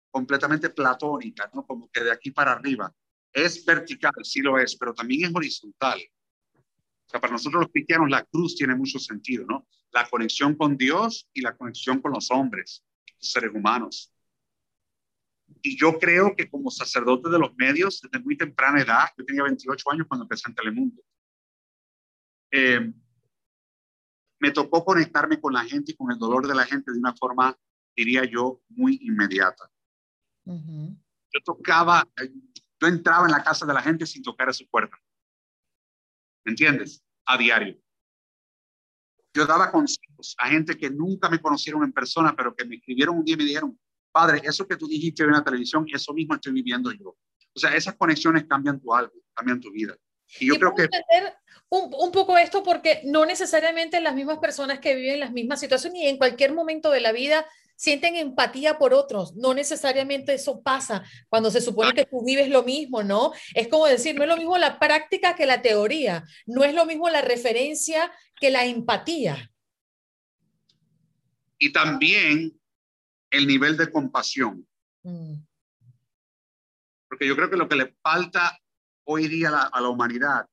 completamente 0.10 0.70
platónica, 0.70 1.50
¿no? 1.54 1.66
Como 1.66 1.90
que 1.92 2.04
de 2.04 2.12
aquí 2.12 2.32
para 2.32 2.54
arriba. 2.54 2.94
Es 3.32 3.64
vertical, 3.66 4.14
sí 4.24 4.42
lo 4.42 4.58
es, 4.58 4.76
pero 4.76 4.94
también 4.94 5.26
es 5.30 5.36
horizontal. 5.36 6.00
O 6.56 7.10
sea, 7.10 7.22
para 7.22 7.34
nosotros 7.34 7.64
los 7.64 7.72
cristianos 7.72 8.10
la 8.10 8.24
cruz 8.24 8.56
tiene 8.56 8.76
mucho 8.76 9.00
sentido, 9.00 9.46
¿no? 9.48 9.68
La 9.92 10.10
conexión 10.10 10.56
con 10.56 10.78
Dios 10.78 11.30
y 11.34 11.42
la 11.42 11.56
conexión 11.56 12.02
con 12.02 12.14
los 12.14 12.32
hombres 12.32 12.84
seres 13.20 13.52
humanos. 13.54 14.14
Y 15.62 15.78
yo 15.78 15.98
creo 15.98 16.36
que 16.36 16.50
como 16.50 16.70
sacerdote 16.70 17.30
de 17.30 17.40
los 17.40 17.56
medios, 17.56 18.02
desde 18.02 18.24
muy 18.24 18.38
temprana 18.38 18.82
edad, 18.82 19.06
yo 19.18 19.26
tenía 19.26 19.44
28 19.44 19.92
años 19.92 20.08
cuando 20.08 20.26
empecé 20.26 20.50
en 20.50 20.56
Telemundo, 20.56 21.02
eh, 22.52 22.94
me 24.40 24.52
tocó 24.52 24.86
conectarme 24.86 25.40
con 25.40 25.54
la 25.54 25.64
gente 25.64 25.92
y 25.92 25.96
con 25.96 26.12
el 26.12 26.20
dolor 26.20 26.48
de 26.48 26.56
la 26.56 26.66
gente 26.66 26.92
de 26.92 27.00
una 27.00 27.16
forma, 27.16 27.58
diría 27.96 28.24
yo, 28.26 28.62
muy 28.70 29.00
inmediata. 29.02 29.70
Yo 30.46 31.42
tocaba, 31.44 32.08
yo 32.80 32.88
entraba 32.88 33.26
en 33.26 33.32
la 33.32 33.44
casa 33.44 33.66
de 33.66 33.74
la 33.74 33.82
gente 33.82 34.06
sin 34.06 34.24
tocar 34.24 34.50
a 34.50 34.54
su 34.54 34.68
puerta. 34.68 34.98
¿Me 36.46 36.52
entiendes? 36.52 37.04
A 37.26 37.38
diario. 37.38 37.78
Yo 39.34 39.46
daba 39.46 39.72
consejos 39.72 40.36
a 40.40 40.50
gente 40.50 40.78
que 40.78 40.90
nunca 40.90 41.30
me 41.30 41.40
conocieron 41.40 41.84
en 41.84 41.92
persona, 41.92 42.36
pero 42.36 42.56
que 42.56 42.66
me 42.66 42.78
escribieron 42.78 43.18
un 43.18 43.26
día 43.26 43.36
y 43.36 43.38
me 43.38 43.44
dijeron, 43.44 43.80
padre, 44.12 44.42
eso 44.44 44.68
que 44.68 44.78
tú 44.78 44.88
dijiste 44.88 45.24
en 45.24 45.32
la 45.32 45.44
televisión, 45.44 45.86
eso 45.92 46.14
mismo 46.14 46.36
estoy 46.36 46.54
viviendo 46.54 46.92
yo. 46.92 47.18
O 47.54 47.60
sea, 47.60 47.76
esas 47.76 47.96
conexiones 47.96 48.46
cambian 48.46 48.80
tu 48.80 48.94
alma, 48.94 49.12
cambian 49.34 49.60
tu 49.60 49.72
vida. 49.72 49.96
Y 50.40 50.48
yo 50.48 50.56
creo 50.56 50.74
que... 50.74 50.88
Un, 51.70 51.94
un, 51.94 52.12
poco 52.12 52.38
esto 52.38 52.64
porque 52.64 53.02
no 53.04 53.26
necesariamente 53.26 54.00
las 54.00 54.16
mismas 54.16 54.38
personas 54.38 54.80
que 54.80 54.96
viven 54.96 55.20
las 55.20 55.34
mismas 55.34 55.60
situaciones 55.60 56.02
y 56.02 56.08
en 56.08 56.18
cualquier 56.18 56.54
momento 56.54 56.92
de 56.92 57.02
la 57.02 57.12
vida 57.12 57.46
sienten 57.78 58.16
empatía 58.16 58.78
por 58.78 58.94
otros. 58.94 59.36
No 59.36 59.54
necesariamente 59.54 60.34
eso 60.34 60.62
pasa 60.62 61.04
cuando 61.30 61.50
se 61.50 61.62
supone 61.62 61.94
que 61.94 62.06
tú 62.06 62.26
vives 62.26 62.50
lo 62.50 62.64
mismo, 62.64 63.04
¿no? 63.04 63.32
Es 63.54 63.70
como 63.70 63.86
decir, 63.86 64.16
no 64.16 64.24
es 64.24 64.30
lo 64.30 64.36
mismo 64.36 64.58
la 64.58 64.80
práctica 64.80 65.36
que 65.36 65.46
la 65.46 65.62
teoría, 65.62 66.26
no 66.46 66.64
es 66.64 66.74
lo 66.74 66.86
mismo 66.86 67.10
la 67.10 67.22
referencia 67.22 68.12
que 68.36 68.50
la 68.50 68.66
empatía. 68.66 69.52
Y 71.60 71.72
también 71.72 72.60
el 73.30 73.48
nivel 73.48 73.78
de 73.78 73.92
compasión. 73.92 74.68
Mm. 75.04 75.36
Porque 77.08 77.28
yo 77.28 77.36
creo 77.36 77.50
que 77.50 77.58
lo 77.58 77.70
que 77.70 77.76
le 77.76 77.96
falta 78.02 78.60
hoy 79.06 79.28
día 79.28 79.48
a 79.48 79.52
la, 79.52 79.62
a 79.62 79.82
la 79.82 79.90
humanidad 79.90 80.48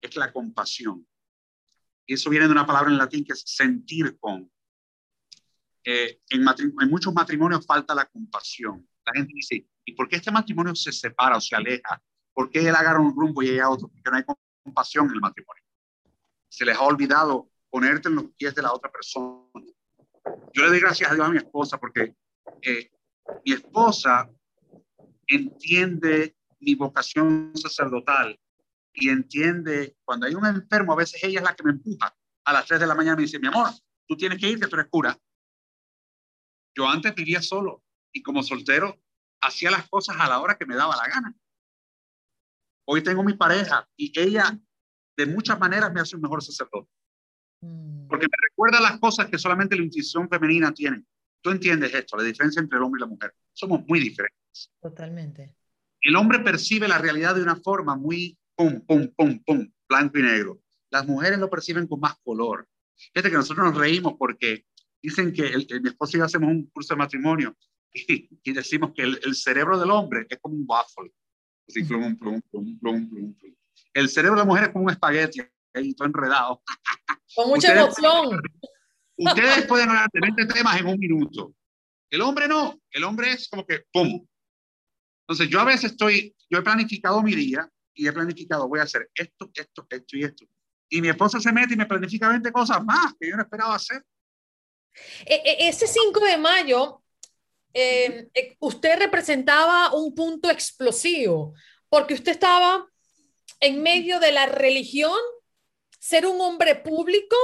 es 0.00 0.16
la 0.16 0.32
compasión. 0.32 1.06
Y 2.06 2.14
eso 2.14 2.30
viene 2.30 2.46
de 2.46 2.52
una 2.52 2.66
palabra 2.66 2.90
en 2.90 2.98
latín 2.98 3.24
que 3.24 3.32
es 3.32 3.42
sentir 3.46 4.18
con. 4.18 4.50
Eh, 5.84 6.20
en, 6.30 6.44
muchos 6.90 7.14
matrimonios 7.14 7.64
falta 7.64 7.94
la 7.94 8.06
compasión. 8.06 8.88
La 9.04 9.12
gente 9.14 9.32
dice, 9.34 9.66
¿y 9.84 9.92
por 9.92 10.08
qué 10.08 10.16
este 10.16 10.30
matrimonio 10.30 10.74
se 10.74 10.92
separa 10.92 11.36
o 11.36 11.40
se 11.40 11.54
aleja? 11.54 12.02
¿Por 12.32 12.50
qué 12.50 12.68
él 12.68 12.74
agarra 12.74 13.00
un 13.00 13.14
rumbo 13.14 13.42
y 13.42 13.50
ella 13.50 13.70
otro? 13.70 13.88
Porque 13.88 14.10
no 14.10 14.16
hay 14.16 14.24
compasión 14.64 15.06
en 15.06 15.12
el 15.12 15.20
matrimonio. 15.20 15.62
Se 16.48 16.64
les 16.64 16.76
ha 16.76 16.82
olvidado 16.82 17.50
ponerte 17.70 18.08
en 18.08 18.16
los 18.16 18.24
pies 18.36 18.54
de 18.54 18.62
la 18.62 18.72
otra 18.72 18.90
persona. 18.90 19.46
Yo 20.52 20.62
le 20.62 20.68
doy 20.68 20.80
gracias 20.80 21.10
a 21.10 21.14
Dios 21.14 21.26
a 21.26 21.30
mi 21.30 21.38
esposa 21.38 21.78
porque 21.78 22.14
eh, 22.62 22.90
mi 23.44 23.52
esposa 23.52 24.28
entiende 25.26 26.34
mi 26.58 26.74
vocación 26.74 27.52
sacerdotal 27.54 28.38
y 28.92 29.08
entiende 29.08 29.96
cuando 30.04 30.26
hay 30.26 30.34
un 30.34 30.46
enfermo, 30.46 30.92
a 30.92 30.96
veces 30.96 31.22
ella 31.22 31.40
es 31.40 31.44
la 31.44 31.54
que 31.54 31.64
me 31.64 31.70
empuja 31.70 32.14
a 32.44 32.52
las 32.52 32.66
3 32.66 32.80
de 32.80 32.86
la 32.86 32.94
mañana 32.94 33.14
y 33.14 33.16
me 33.16 33.22
dice, 33.22 33.38
mi 33.38 33.48
amor, 33.48 33.70
tú 34.06 34.16
tienes 34.16 34.38
que 34.38 34.48
ir, 34.48 34.58
que 34.58 34.66
tú 34.66 34.76
eres 34.76 34.88
cura. 34.88 35.16
Yo 36.74 36.88
antes 36.88 37.14
vivía 37.14 37.42
solo 37.42 37.84
y 38.12 38.22
como 38.22 38.42
soltero 38.42 39.00
hacía 39.40 39.70
las 39.70 39.88
cosas 39.88 40.16
a 40.18 40.28
la 40.28 40.40
hora 40.40 40.56
que 40.56 40.66
me 40.66 40.76
daba 40.76 40.96
la 40.96 41.08
gana. 41.08 41.34
Hoy 42.86 43.02
tengo 43.02 43.22
mi 43.22 43.34
pareja 43.34 43.88
y 43.96 44.12
ella 44.18 44.58
de 45.16 45.26
muchas 45.26 45.58
maneras 45.58 45.92
me 45.92 46.00
hace 46.00 46.16
un 46.16 46.22
mejor 46.22 46.42
sacerdote. 46.42 46.90
Mm. 47.60 48.08
Porque 48.08 48.26
me 48.26 48.48
recuerda 48.48 48.80
las 48.80 48.98
cosas 48.98 49.28
que 49.28 49.38
solamente 49.38 49.76
la 49.76 49.82
intuición 49.82 50.28
femenina 50.28 50.72
tiene. 50.72 51.04
Tú 51.42 51.50
entiendes 51.50 51.94
esto, 51.94 52.16
la 52.16 52.22
diferencia 52.22 52.60
entre 52.60 52.78
el 52.78 52.84
hombre 52.84 52.98
y 52.98 53.02
la 53.02 53.06
mujer. 53.06 53.34
Somos 53.52 53.86
muy 53.86 54.00
diferentes. 54.00 54.70
Totalmente. 54.80 55.54
El 56.00 56.16
hombre 56.16 56.40
percibe 56.40 56.88
la 56.88 56.98
realidad 56.98 57.34
de 57.34 57.42
una 57.42 57.56
forma 57.56 57.96
muy 57.96 58.38
pum, 58.60 58.78
pum, 58.80 59.08
pum, 59.16 59.38
pum, 59.42 59.72
blanco 59.88 60.18
y 60.18 60.22
negro. 60.22 60.60
Las 60.90 61.06
mujeres 61.06 61.38
lo 61.38 61.48
perciben 61.48 61.86
con 61.86 61.98
más 61.98 62.16
color. 62.22 62.68
Fíjate 62.94 63.30
que 63.30 63.36
nosotros 63.36 63.64
nos 63.64 63.78
reímos 63.78 64.14
porque 64.18 64.66
dicen 65.02 65.32
que 65.32 65.46
el, 65.46 65.66
mi 65.80 65.88
esposo 65.88 66.16
y 66.16 66.20
yo 66.20 66.26
hacemos 66.26 66.50
un 66.50 66.66
curso 66.66 66.92
de 66.92 66.98
matrimonio 66.98 67.56
y, 67.94 68.28
y 68.42 68.52
decimos 68.52 68.92
que 68.94 69.02
el, 69.02 69.18
el, 69.22 69.34
cerebro 69.34 69.78
del 69.78 69.90
hombre 69.90 70.26
es 70.28 70.38
como 70.42 70.56
un 70.56 70.64
waffle. 70.68 71.10
Así, 71.66 71.84
plum, 71.84 72.18
plum, 72.18 72.42
plum, 72.50 72.78
plum, 72.78 73.08
plum, 73.08 73.34
plum. 73.34 73.54
El 73.94 74.10
cerebro 74.10 74.36
de 74.36 74.42
la 74.42 74.46
mujer 74.46 74.64
es 74.64 74.70
como 74.70 74.84
un 74.84 74.90
espagueti, 74.90 75.40
ahí 75.72 75.94
todo 75.94 76.08
enredado. 76.08 76.62
Con 77.34 77.48
mucha 77.48 77.68
ustedes, 77.68 77.98
emoción. 77.98 78.42
Ustedes 79.16 79.66
pueden 79.66 79.88
hablar 79.88 80.10
de 80.12 80.20
20 80.20 80.46
temas 80.46 80.78
en 80.78 80.86
un 80.86 80.98
minuto. 80.98 81.54
El 82.10 82.20
hombre 82.20 82.46
no. 82.46 82.78
El 82.90 83.04
hombre 83.04 83.32
es 83.32 83.48
como 83.48 83.64
que 83.64 83.84
¡pum! 83.90 84.26
Entonces, 85.22 85.48
yo 85.48 85.60
a 85.60 85.64
veces 85.64 85.92
estoy, 85.92 86.34
yo 86.50 86.58
he 86.58 86.62
planificado 86.62 87.22
mi 87.22 87.34
día 87.34 87.70
y 87.94 88.06
he 88.06 88.12
planificado, 88.12 88.68
voy 88.68 88.80
a 88.80 88.84
hacer 88.84 89.10
esto, 89.14 89.50
esto, 89.54 89.86
esto 89.88 90.16
y 90.16 90.24
esto. 90.24 90.44
Y 90.88 91.00
mi 91.00 91.08
esposa 91.08 91.40
se 91.40 91.52
mete 91.52 91.74
y 91.74 91.76
me 91.76 91.86
planifica 91.86 92.28
20 92.28 92.50
cosas 92.52 92.84
más 92.84 93.14
que 93.18 93.28
yo 93.28 93.36
no 93.36 93.42
esperaba 93.42 93.74
hacer. 93.74 94.04
E, 95.24 95.34
e, 95.34 95.68
ese 95.68 95.86
5 95.86 96.20
de 96.20 96.38
mayo, 96.38 97.02
eh, 97.72 98.28
eh, 98.34 98.56
usted 98.60 98.98
representaba 98.98 99.92
un 99.92 100.14
punto 100.14 100.50
explosivo, 100.50 101.54
porque 101.88 102.14
usted 102.14 102.32
estaba 102.32 102.86
en 103.60 103.82
medio 103.82 104.18
de 104.18 104.32
la 104.32 104.46
religión, 104.46 105.18
ser 105.98 106.26
un 106.26 106.40
hombre 106.40 106.76
público, 106.76 107.36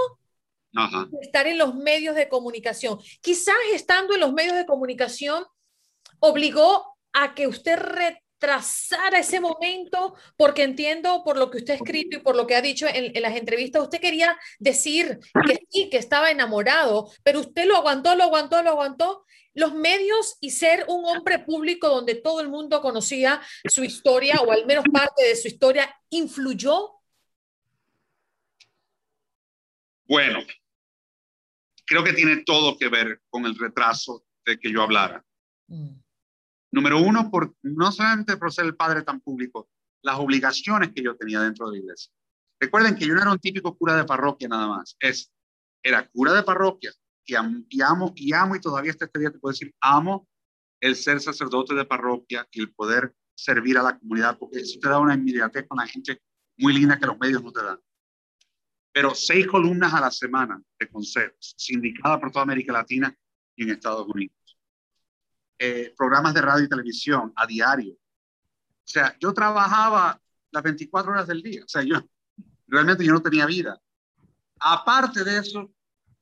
Ajá. 0.74 1.08
estar 1.22 1.46
en 1.46 1.58
los 1.58 1.74
medios 1.74 2.16
de 2.16 2.28
comunicación. 2.28 2.98
Quizás 3.20 3.54
estando 3.72 4.14
en 4.14 4.20
los 4.20 4.32
medios 4.32 4.56
de 4.56 4.66
comunicación 4.66 5.44
obligó 6.18 6.96
a 7.12 7.34
que 7.34 7.46
usted 7.46 7.76
retrasara 8.40 9.18
ese 9.18 9.40
momento, 9.40 10.14
porque 10.36 10.62
entiendo 10.62 11.22
por 11.24 11.36
lo 11.36 11.50
que 11.50 11.58
usted 11.58 11.74
ha 11.74 11.76
escrito 11.76 12.16
y 12.16 12.20
por 12.20 12.36
lo 12.36 12.46
que 12.46 12.54
ha 12.54 12.62
dicho 12.62 12.86
en, 12.86 13.16
en, 13.16 13.22
las 13.22 13.36
entrevistas, 13.36 13.82
usted 13.82 14.00
quería 14.00 14.38
decir 14.58 15.18
que 15.46 15.66
sí, 15.70 15.88
que 15.90 15.96
estaba 15.96 16.30
enamorado, 16.30 17.10
pero 17.22 17.40
usted 17.40 17.66
lo 17.66 17.76
aguantó, 17.76 18.14
lo 18.14 18.24
aguantó, 18.24 18.62
lo 18.62 18.70
aguantó. 18.70 19.24
Los 19.54 19.72
medios 19.72 20.36
y 20.42 20.50
ser 20.50 20.84
un 20.86 21.06
hombre 21.06 21.38
público 21.38 21.88
donde 21.88 22.14
todo 22.14 22.42
el 22.42 22.50
mundo 22.50 22.82
conocía 22.82 23.40
su 23.64 23.84
historia 23.84 24.38
o 24.42 24.52
al 24.52 24.66
menos 24.66 24.84
parte 24.92 25.26
de 25.26 25.34
su 25.34 25.48
historia, 25.48 25.94
¿influyó? 26.10 26.90
Bueno, 30.04 30.40
creo 31.86 32.04
que 32.04 32.12
tiene 32.12 32.42
todo 32.44 32.76
que 32.76 32.90
ver 32.90 33.22
con 33.30 33.46
el 33.46 33.58
retraso 33.58 34.26
de 34.44 34.58
que 34.58 34.70
yo 34.70 34.82
hablara. 34.82 35.24
Mm. 35.68 36.05
Número 36.76 37.00
uno, 37.00 37.30
por, 37.30 37.54
no 37.62 37.90
solamente 37.90 38.36
por 38.36 38.52
ser 38.52 38.66
el 38.66 38.76
padre 38.76 39.00
tan 39.00 39.22
público, 39.22 39.70
las 40.02 40.18
obligaciones 40.18 40.92
que 40.92 41.02
yo 41.02 41.16
tenía 41.16 41.40
dentro 41.40 41.70
de 41.70 41.72
la 41.72 41.82
iglesia. 41.82 42.12
Recuerden 42.60 42.94
que 42.96 43.06
yo 43.06 43.14
no 43.14 43.22
era 43.22 43.32
un 43.32 43.38
típico 43.38 43.74
cura 43.78 43.96
de 43.96 44.04
parroquia 44.04 44.46
nada 44.46 44.68
más. 44.68 44.94
Es, 45.00 45.32
era 45.82 46.06
cura 46.06 46.34
de 46.34 46.42
parroquia 46.42 46.92
y, 47.24 47.34
am, 47.34 47.64
y 47.70 47.80
amo, 47.80 48.12
y 48.14 48.34
amo, 48.34 48.56
y 48.56 48.60
todavía 48.60 48.90
hasta 48.90 49.06
este 49.06 49.18
día 49.18 49.30
te 49.30 49.38
puedo 49.38 49.52
decir, 49.52 49.74
amo 49.80 50.28
el 50.78 50.96
ser 50.96 51.18
sacerdote 51.18 51.74
de 51.74 51.86
parroquia 51.86 52.46
y 52.50 52.60
el 52.60 52.74
poder 52.74 53.14
servir 53.34 53.78
a 53.78 53.82
la 53.82 53.98
comunidad, 53.98 54.36
porque 54.36 54.58
eso 54.58 54.78
te 54.78 54.86
da 54.86 54.98
una 54.98 55.14
inmediatez 55.14 55.66
con 55.66 55.78
la 55.78 55.86
gente 55.86 56.20
muy 56.58 56.74
linda 56.74 56.98
que 56.98 57.06
los 57.06 57.18
medios 57.18 57.42
no 57.42 57.52
te 57.52 57.62
dan. 57.62 57.80
Pero 58.92 59.14
seis 59.14 59.46
columnas 59.46 59.94
a 59.94 60.00
la 60.02 60.10
semana 60.10 60.60
de 60.78 60.88
consejos, 60.90 61.54
sindicada 61.56 62.20
por 62.20 62.30
toda 62.30 62.42
América 62.42 62.74
Latina 62.74 63.16
y 63.56 63.62
en 63.62 63.70
Estados 63.70 64.06
Unidos 64.06 64.36
eh, 65.58 65.94
programas 65.96 66.34
de 66.34 66.42
radio 66.42 66.64
y 66.64 66.68
televisión 66.68 67.32
a 67.36 67.46
diario. 67.46 67.94
O 67.94 68.88
sea, 68.88 69.16
yo 69.18 69.32
trabajaba 69.32 70.20
las 70.50 70.62
24 70.62 71.12
horas 71.12 71.26
del 71.26 71.42
día. 71.42 71.64
O 71.64 71.68
sea, 71.68 71.82
yo 71.82 72.00
realmente 72.66 73.04
yo 73.04 73.12
no 73.12 73.22
tenía 73.22 73.46
vida. 73.46 73.80
Aparte 74.60 75.24
de 75.24 75.38
eso, 75.38 75.72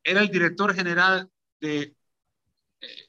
era 0.03 0.21
el 0.21 0.29
director 0.29 0.75
general 0.75 1.31
de 1.61 1.97
eh, 2.81 3.09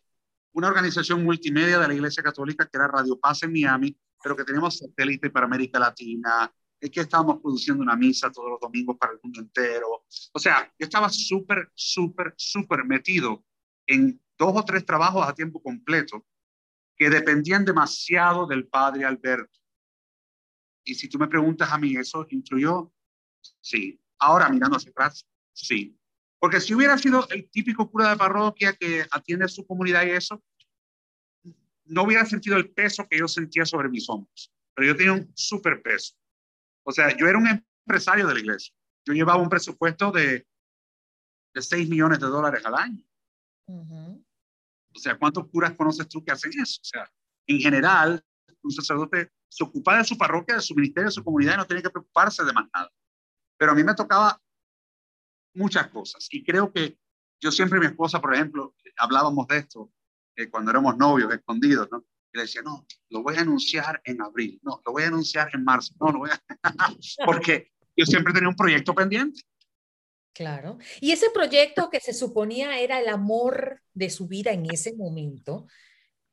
una 0.53 0.67
organización 0.67 1.23
multimedia 1.23 1.79
de 1.79 1.87
la 1.87 1.93
Iglesia 1.93 2.23
Católica 2.23 2.65
que 2.65 2.77
era 2.77 2.87
Radio 2.87 3.19
Paz 3.19 3.43
en 3.43 3.51
Miami, 3.51 3.97
pero 4.21 4.35
que 4.35 4.43
teníamos 4.43 4.77
satélite 4.77 5.29
para 5.29 5.45
América 5.45 5.79
Latina, 5.79 6.51
es 6.79 6.89
que 6.89 7.01
estábamos 7.01 7.41
produciendo 7.41 7.83
una 7.83 7.95
misa 7.95 8.31
todos 8.31 8.51
los 8.51 8.59
domingos 8.59 8.97
para 8.97 9.13
el 9.13 9.19
mundo 9.21 9.41
entero. 9.41 10.05
O 10.33 10.39
sea, 10.39 10.71
yo 10.77 10.85
estaba 10.85 11.09
súper, 11.09 11.71
súper, 11.73 12.33
súper 12.37 12.85
metido 12.85 13.43
en 13.87 14.19
dos 14.37 14.53
o 14.55 14.65
tres 14.65 14.85
trabajos 14.85 15.27
a 15.27 15.33
tiempo 15.33 15.61
completo 15.61 16.25
que 16.97 17.09
dependían 17.09 17.65
demasiado 17.65 18.47
del 18.47 18.67
padre 18.67 19.05
Alberto. 19.05 19.59
Y 20.83 20.95
si 20.95 21.09
tú 21.09 21.17
me 21.17 21.27
preguntas 21.27 21.71
a 21.71 21.77
mí, 21.77 21.95
¿eso 21.95 22.25
influyó? 22.29 22.93
Sí. 23.59 23.99
Ahora, 24.19 24.49
mirando 24.49 24.77
hacia 24.77 24.91
atrás, 24.91 25.25
sí. 25.53 25.97
Porque 26.39 26.61
si 26.61 26.73
hubiera 26.73 26.97
sido 26.97 27.27
el 27.29 27.49
típico 27.49 27.89
cura 27.89 28.09
de 28.09 28.17
parroquia 28.17 28.73
que 28.73 29.05
atiende 29.11 29.45
a 29.45 29.49
su 29.49 29.65
comunidad 29.65 30.05
y 30.05 30.11
eso, 30.11 30.43
no 31.85 32.03
hubiera 32.03 32.25
sentido 32.25 32.57
el 32.57 32.71
peso 32.71 33.07
que 33.09 33.17
yo 33.17 33.27
sentía 33.27 33.65
sobre 33.65 33.89
mis 33.89 34.09
hombros. 34.09 34.53
Pero 34.73 34.87
yo 34.87 34.95
tenía 34.95 35.13
un 35.13 35.31
súper 35.35 35.81
peso. 35.81 36.15
O 36.83 36.91
sea, 36.91 37.15
yo 37.17 37.27
era 37.27 37.37
un 37.37 37.47
empresario 37.47 38.27
de 38.27 38.33
la 38.33 38.39
iglesia. 38.39 38.73
Yo 39.05 39.13
llevaba 39.13 39.41
un 39.41 39.49
presupuesto 39.49 40.11
de, 40.11 40.47
de 41.53 41.61
6 41.61 41.89
millones 41.89 42.19
de 42.19 42.27
dólares 42.27 42.65
al 42.65 42.75
año. 42.75 43.03
Uh 43.67 43.83
-huh. 43.83 44.24
O 44.95 44.99
sea, 44.99 45.17
¿cuántos 45.17 45.47
curas 45.49 45.73
conoces 45.73 46.07
tú 46.07 46.23
que 46.23 46.31
hacen 46.31 46.51
eso? 46.61 46.79
O 46.81 46.85
sea, 46.85 47.11
en 47.47 47.59
general, 47.59 48.23
un 48.63 48.71
sacerdote 48.71 49.31
se 49.49 49.63
ocupa 49.63 49.97
de 49.97 50.03
su 50.03 50.17
parroquia, 50.17 50.55
de 50.55 50.61
su 50.61 50.73
ministerio, 50.73 51.09
de 51.09 51.13
su 51.13 51.23
comunidad 51.23 51.55
y 51.55 51.57
no 51.57 51.65
tiene 51.65 51.83
que 51.83 51.89
preocuparse 51.89 52.43
de 52.43 52.53
más 52.53 52.65
nada. 52.73 52.91
Pero 53.57 53.71
a 53.71 53.75
mí 53.75 53.83
me 53.83 53.93
tocaba 53.93 54.41
muchas 55.53 55.87
cosas 55.89 56.27
y 56.31 56.43
creo 56.43 56.71
que 56.71 56.97
yo 57.39 57.51
siempre, 57.51 57.79
mi 57.79 57.85
esposa, 57.85 58.19
por 58.19 58.33
ejemplo, 58.33 58.75
hablábamos 58.97 59.47
de 59.47 59.57
esto 59.57 59.91
eh, 60.35 60.49
cuando 60.49 60.71
éramos 60.71 60.97
novios, 60.97 61.31
escondidos, 61.33 61.87
¿no? 61.91 62.05
Y 62.33 62.37
le 62.37 62.43
decía, 62.43 62.61
no, 62.61 62.85
lo 63.09 63.23
voy 63.23 63.35
a 63.35 63.41
anunciar 63.41 64.01
en 64.03 64.21
abril, 64.21 64.59
no, 64.63 64.81
lo 64.85 64.91
voy 64.91 65.03
a 65.03 65.07
anunciar 65.07 65.49
en 65.53 65.63
marzo, 65.63 65.93
no, 65.99 66.11
lo 66.11 66.19
voy 66.19 66.29
a... 66.31 66.41
porque 67.25 67.71
yo 67.95 68.05
siempre 68.05 68.33
tenía 68.33 68.49
un 68.49 68.55
proyecto 68.55 68.93
pendiente. 68.93 69.41
Claro. 70.35 70.77
Y 70.99 71.13
ese 71.13 71.29
proyecto 71.29 71.89
que 71.89 72.01
se 72.01 72.13
suponía 72.13 72.77
era 72.79 72.99
el 72.99 73.07
amor 73.07 73.81
de 73.93 74.09
su 74.09 74.27
vida 74.27 74.51
en 74.51 74.69
ese 74.69 74.93
momento, 74.93 75.65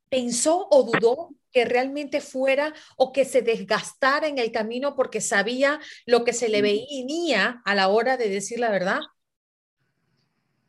¿pensó 0.09 0.67
o 0.73 0.83
dudó 0.83 1.31
que 1.53 1.65
realmente 1.65 2.21
fuera 2.21 2.75
o 2.97 3.13
que 3.13 3.25
se 3.25 3.43
desgastara 3.43 4.27
en 4.27 4.39
el 4.39 4.51
camino 4.51 4.97
porque 4.97 5.21
sabía 5.21 5.81
lo 6.05 6.25
que 6.25 6.33
se 6.33 6.49
le 6.49 6.63
venía 6.63 7.63
a 7.65 7.75
la 7.77 7.87
hora 7.89 8.17
de 8.17 8.29
decir 8.29 8.59
la 8.59 8.73
verdad? 8.73 8.99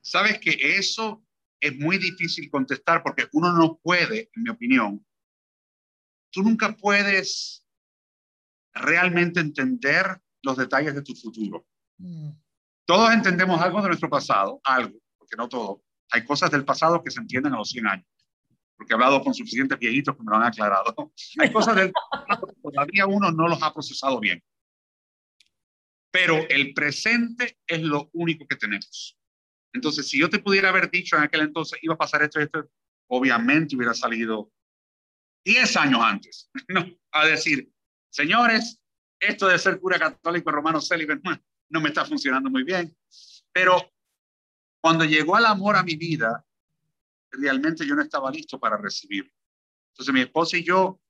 Sabes 0.01 0.39
que 0.39 0.55
eso 0.77 1.25
es 1.59 1.75
muy 1.75 1.97
difícil 1.97 2.51
contestar 2.51 3.01
porque 3.01 3.27
uno 3.31 3.51
no 3.51 3.79
puede, 3.81 4.29
en 4.35 4.43
mi 4.43 4.49
opinión, 4.51 5.03
tú 6.29 6.43
nunca 6.43 6.77
puedes 6.77 7.65
realmente 8.75 9.39
entender 9.39 10.21
los 10.43 10.55
detalles 10.55 10.93
de 10.93 11.01
tu 11.01 11.15
futuro. 11.15 11.65
Mm. 11.97 12.42
Todos 12.85 13.11
entendemos 13.13 13.61
algo 13.61 13.81
de 13.81 13.87
nuestro 13.87 14.09
pasado, 14.09 14.59
algo, 14.63 14.97
porque 15.17 15.35
no 15.37 15.47
todo. 15.47 15.83
Hay 16.11 16.25
cosas 16.25 16.51
del 16.51 16.65
pasado 16.65 17.03
que 17.03 17.11
se 17.11 17.19
entienden 17.19 17.53
a 17.53 17.57
los 17.57 17.69
100 17.69 17.87
años. 17.87 18.05
porque 18.75 18.93
he 18.93 18.95
hablado 18.95 19.21
con 19.21 19.33
suficientes 19.33 19.79
viejitos 19.79 20.15
que 20.15 20.23
me 20.23 20.31
lo 20.31 20.37
han 20.37 20.43
aclarado. 20.43 21.13
Hay 21.39 21.51
cosas 21.53 21.75
del 21.75 21.87
que 21.87 22.61
todavía 22.61 23.05
uno 23.05 23.31
no 23.31 23.47
los 23.47 23.61
ha 23.63 23.73
procesado 23.73 24.19
bien. 24.19 24.43
Pero 26.11 26.37
el 26.49 26.73
presente 26.73 27.59
es 27.65 27.81
lo 27.81 28.09
único 28.13 28.45
que 28.45 28.57
tenemos. 28.57 29.17
Entonces, 29.73 30.07
si 30.07 30.19
yo 30.19 30.29
te 30.29 30.39
pudiera 30.39 30.69
haber 30.69 30.91
dicho 30.91 31.15
en 31.15 31.23
aquel 31.23 31.41
entonces, 31.41 31.79
iba 31.81 31.93
a 31.93 31.97
pasar 31.97 32.23
esto 32.23 32.39
esto, 32.39 32.69
obviamente 33.07 33.75
hubiera 33.75 33.93
salido 33.93 34.51
10 35.45 35.77
años 35.77 36.01
antes, 36.03 36.49
¿no? 36.67 36.85
A 37.11 37.25
decir, 37.25 37.71
señores, 38.09 38.79
esto 39.19 39.47
de 39.47 39.57
ser 39.57 39.79
cura 39.79 39.97
católico 39.97 40.51
romano 40.51 40.81
célibe 40.81 41.19
no 41.73 41.81
me 41.81 41.89
está 41.89 42.05
funcionando 42.05 42.49
muy 42.49 42.63
bien. 42.63 42.95
Pero 43.51 43.77
cuando 44.79 45.03
llegó 45.03 45.37
el 45.37 45.45
amor 45.45 45.75
a 45.75 45.83
mi 45.83 45.95
vida, 45.95 46.45
realmente 47.31 47.85
yo 47.85 47.95
no 47.95 48.03
estaba 48.03 48.29
listo 48.31 48.59
para 48.59 48.77
recibirlo. 48.77 49.31
Entonces 49.89 50.13
mi 50.13 50.21
esposa 50.21 50.57
y 50.57 50.63
yo 50.63 51.01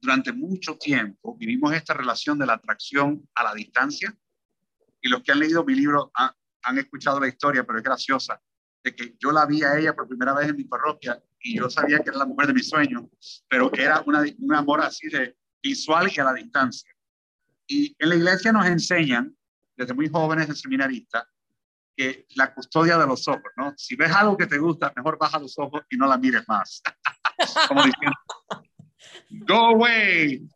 durante 0.00 0.32
mucho 0.32 0.76
tiempo 0.76 1.36
vivimos 1.36 1.72
esta 1.74 1.94
relación 1.94 2.38
de 2.38 2.46
la 2.46 2.54
atracción 2.54 3.28
a 3.34 3.44
la 3.44 3.54
distancia. 3.54 4.16
Y 5.00 5.08
los 5.08 5.22
que 5.22 5.32
han 5.32 5.40
leído 5.40 5.64
mi 5.64 5.74
libro 5.74 6.12
han, 6.14 6.78
escuchado 6.78 7.18
la 7.18 7.26
historia, 7.26 7.64
pero 7.64 7.78
es 7.78 7.84
graciosa, 7.84 8.40
de 8.84 8.94
que 8.94 9.16
yo 9.18 9.32
la 9.32 9.44
vi 9.46 9.64
a 9.64 9.76
ella 9.76 9.94
por 9.94 10.06
primera 10.06 10.32
vez 10.32 10.48
en 10.48 10.56
mi 10.56 10.64
parroquia 10.64 11.20
y 11.40 11.56
yo 11.56 11.68
sabía 11.68 11.98
que 11.98 12.10
era 12.10 12.18
la 12.18 12.26
mujer 12.26 12.46
de 12.46 12.54
mi 12.54 12.62
sueño, 12.62 13.10
pero 13.48 13.72
era 13.74 14.00
una, 14.06 14.22
un 14.38 14.54
amor 14.54 14.80
así 14.80 15.08
de 15.08 15.36
visual 15.60 16.08
y 16.14 16.20
a 16.20 16.24
la 16.24 16.34
distancia. 16.34 16.94
Y 17.66 17.96
en 17.98 18.08
la 18.08 18.14
iglesia 18.14 18.52
nos 18.52 18.66
enseñan, 18.66 19.36
desde 19.82 19.94
muy 19.94 20.08
jóvenes 20.08 20.48
de 20.48 20.54
seminaristas, 20.54 21.24
que 21.96 22.26
la 22.36 22.54
custodia 22.54 22.96
de 22.96 23.06
los 23.06 23.26
ojos, 23.28 23.50
¿no? 23.56 23.74
Si 23.76 23.96
ves 23.96 24.12
algo 24.12 24.36
que 24.36 24.46
te 24.46 24.58
gusta, 24.58 24.92
mejor 24.96 25.18
baja 25.18 25.38
los 25.38 25.58
ojos 25.58 25.82
y 25.90 25.96
no 25.96 26.06
la 26.06 26.16
mires 26.16 26.44
más. 26.48 26.82
Como 27.68 27.82
diciendo, 27.82 28.16
go 29.46 29.66
away. 29.74 30.48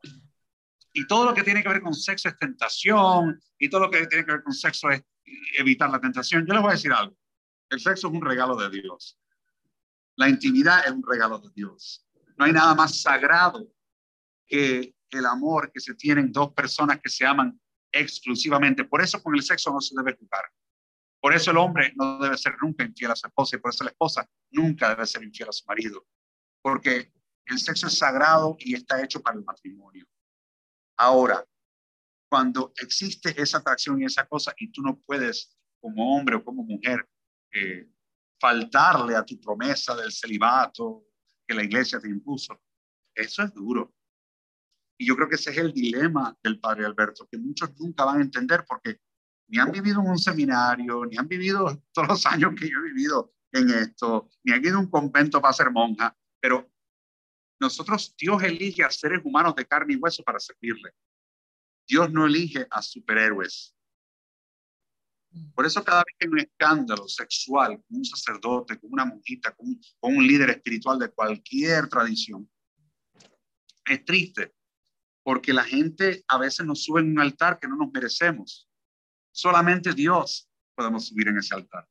Y 0.92 1.06
todo 1.06 1.26
lo 1.26 1.34
que 1.34 1.42
tiene 1.42 1.62
que 1.62 1.68
ver 1.68 1.82
con 1.82 1.92
sexo 1.92 2.28
es 2.28 2.38
tentación, 2.38 3.38
y 3.58 3.68
todo 3.68 3.82
lo 3.82 3.90
que 3.90 4.06
tiene 4.06 4.24
que 4.24 4.32
ver 4.32 4.42
con 4.42 4.54
sexo 4.54 4.90
es 4.90 5.02
evitar 5.58 5.90
la 5.90 6.00
tentación. 6.00 6.46
Yo 6.46 6.54
les 6.54 6.62
voy 6.62 6.70
a 6.70 6.74
decir 6.74 6.92
algo. 6.92 7.16
El 7.68 7.80
sexo 7.80 8.08
es 8.08 8.14
un 8.14 8.22
regalo 8.22 8.56
de 8.56 8.70
Dios. 8.70 9.18
La 10.14 10.28
intimidad 10.28 10.86
es 10.86 10.92
un 10.92 11.02
regalo 11.06 11.38
de 11.38 11.50
Dios. 11.54 12.06
No 12.38 12.44
hay 12.44 12.52
nada 12.52 12.74
más 12.74 13.02
sagrado 13.02 13.66
que 14.46 14.94
el 15.10 15.26
amor 15.26 15.70
que 15.72 15.80
se 15.80 15.94
tienen 15.94 16.32
dos 16.32 16.52
personas 16.52 17.00
que 17.00 17.08
se 17.08 17.26
aman 17.26 17.60
exclusivamente. 18.00 18.84
Por 18.84 19.02
eso 19.02 19.22
con 19.22 19.34
el 19.34 19.42
sexo 19.42 19.72
no 19.72 19.80
se 19.80 19.94
debe 19.96 20.16
jugar. 20.16 20.44
Por 21.20 21.34
eso 21.34 21.50
el 21.50 21.56
hombre 21.56 21.92
no 21.96 22.18
debe 22.18 22.36
ser 22.36 22.54
nunca 22.60 22.84
infiel 22.84 23.10
a 23.10 23.16
su 23.16 23.26
esposa 23.26 23.56
y 23.56 23.58
por 23.60 23.70
eso 23.72 23.84
la 23.84 23.90
esposa 23.90 24.28
nunca 24.50 24.90
debe 24.90 25.06
ser 25.06 25.22
infiel 25.22 25.48
a 25.48 25.52
su 25.52 25.64
marido. 25.66 26.06
Porque 26.62 27.12
el 27.46 27.58
sexo 27.58 27.86
es 27.86 27.98
sagrado 27.98 28.56
y 28.58 28.74
está 28.74 29.02
hecho 29.02 29.20
para 29.20 29.38
el 29.38 29.44
matrimonio. 29.44 30.06
Ahora, 30.98 31.44
cuando 32.28 32.72
existe 32.76 33.40
esa 33.40 33.58
atracción 33.58 34.00
y 34.00 34.04
esa 34.04 34.26
cosa 34.26 34.54
y 34.58 34.70
tú 34.70 34.82
no 34.82 34.98
puedes 34.98 35.56
como 35.80 36.16
hombre 36.16 36.36
o 36.36 36.44
como 36.44 36.64
mujer 36.64 37.08
eh, 37.52 37.88
faltarle 38.40 39.14
a 39.16 39.24
tu 39.24 39.40
promesa 39.40 39.94
del 39.94 40.12
celibato 40.12 41.06
que 41.46 41.54
la 41.54 41.62
iglesia 41.62 42.00
te 42.00 42.08
impuso, 42.08 42.60
eso 43.14 43.42
es 43.42 43.54
duro. 43.54 43.95
Y 44.98 45.06
yo 45.06 45.16
creo 45.16 45.28
que 45.28 45.34
ese 45.34 45.50
es 45.50 45.58
el 45.58 45.72
dilema 45.72 46.36
del 46.42 46.58
padre 46.58 46.86
Alberto, 46.86 47.28
que 47.30 47.38
muchos 47.38 47.70
nunca 47.78 48.04
van 48.04 48.18
a 48.18 48.22
entender 48.22 48.64
porque 48.66 49.00
ni 49.48 49.58
han 49.58 49.70
vivido 49.70 50.00
en 50.00 50.08
un 50.08 50.18
seminario, 50.18 51.04
ni 51.04 51.16
han 51.16 51.28
vivido 51.28 51.82
todos 51.92 52.08
los 52.08 52.26
años 52.26 52.54
que 52.58 52.68
yo 52.68 52.78
he 52.78 52.92
vivido 52.92 53.34
en 53.52 53.70
esto, 53.70 54.28
ni 54.44 54.52
han 54.52 54.64
ido 54.64 54.76
a 54.76 54.80
un 54.80 54.90
convento 54.90 55.40
para 55.40 55.52
ser 55.52 55.70
monja, 55.70 56.16
pero 56.40 56.70
nosotros, 57.60 58.14
Dios 58.18 58.42
elige 58.42 58.84
a 58.84 58.90
seres 58.90 59.20
humanos 59.24 59.54
de 59.54 59.66
carne 59.66 59.94
y 59.94 59.96
hueso 59.96 60.22
para 60.22 60.38
servirle. 60.38 60.90
Dios 61.88 62.10
no 62.10 62.26
elige 62.26 62.66
a 62.70 62.82
superhéroes. 62.82 63.74
Por 65.54 65.66
eso 65.66 65.84
cada 65.84 65.98
vez 65.98 66.14
que 66.18 66.26
hay 66.26 66.32
un 66.32 66.40
escándalo 66.40 67.08
sexual 67.08 67.82
con 67.86 67.98
un 67.98 68.04
sacerdote, 68.04 68.78
con 68.78 68.92
una 68.92 69.04
monjita, 69.04 69.54
con 69.54 69.78
un 70.00 70.26
líder 70.26 70.50
espiritual 70.50 70.98
de 70.98 71.10
cualquier 71.10 71.88
tradición, 71.88 72.50
es 73.84 74.04
triste, 74.04 74.55
porque 75.26 75.52
la 75.52 75.64
gente 75.64 76.24
a 76.28 76.38
veces 76.38 76.64
nos 76.64 76.84
sube 76.84 77.00
en 77.00 77.10
un 77.10 77.18
altar 77.18 77.58
que 77.58 77.66
no 77.66 77.74
nos 77.74 77.90
merecemos. 77.90 78.70
Solamente 79.32 79.92
Dios 79.92 80.48
podemos 80.72 81.08
subir 81.08 81.26
en 81.26 81.38
ese 81.38 81.52
altar. 81.52 81.84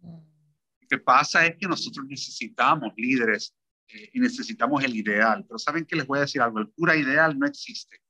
Lo 0.00 0.88
que 0.88 0.96
pasa 0.96 1.44
es 1.44 1.58
que 1.58 1.68
nosotros 1.68 2.06
necesitamos 2.08 2.94
líderes 2.96 3.54
eh, 3.88 4.08
y 4.14 4.20
necesitamos 4.20 4.82
el 4.82 4.96
ideal. 4.96 5.44
Pero 5.46 5.58
saben 5.58 5.84
que 5.84 5.96
les 5.96 6.06
voy 6.06 6.16
a 6.16 6.22
decir 6.22 6.40
algo, 6.40 6.60
el 6.60 6.70
cura 6.70 6.96
ideal 6.96 7.38
no 7.38 7.46
existe. 7.46 8.00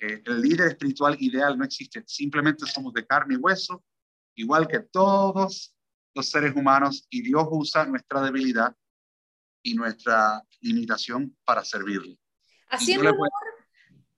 Eh, 0.00 0.20
el 0.24 0.40
líder 0.40 0.72
espiritual 0.72 1.16
ideal 1.20 1.56
no 1.56 1.64
existe. 1.64 2.02
Simplemente 2.04 2.66
somos 2.66 2.92
de 2.92 3.06
carne 3.06 3.34
y 3.34 3.36
hueso, 3.36 3.84
igual 4.34 4.66
que 4.66 4.80
todos 4.80 5.72
los 6.12 6.28
seres 6.28 6.56
humanos, 6.56 7.06
y 7.08 7.22
Dios 7.22 7.46
usa 7.52 7.86
nuestra 7.86 8.20
debilidad 8.20 8.76
y 9.62 9.74
nuestra 9.74 10.42
limitación 10.60 11.38
para 11.44 11.64
servirle. 11.64 12.18
Haciendo 12.72 13.10
honor, 13.10 13.30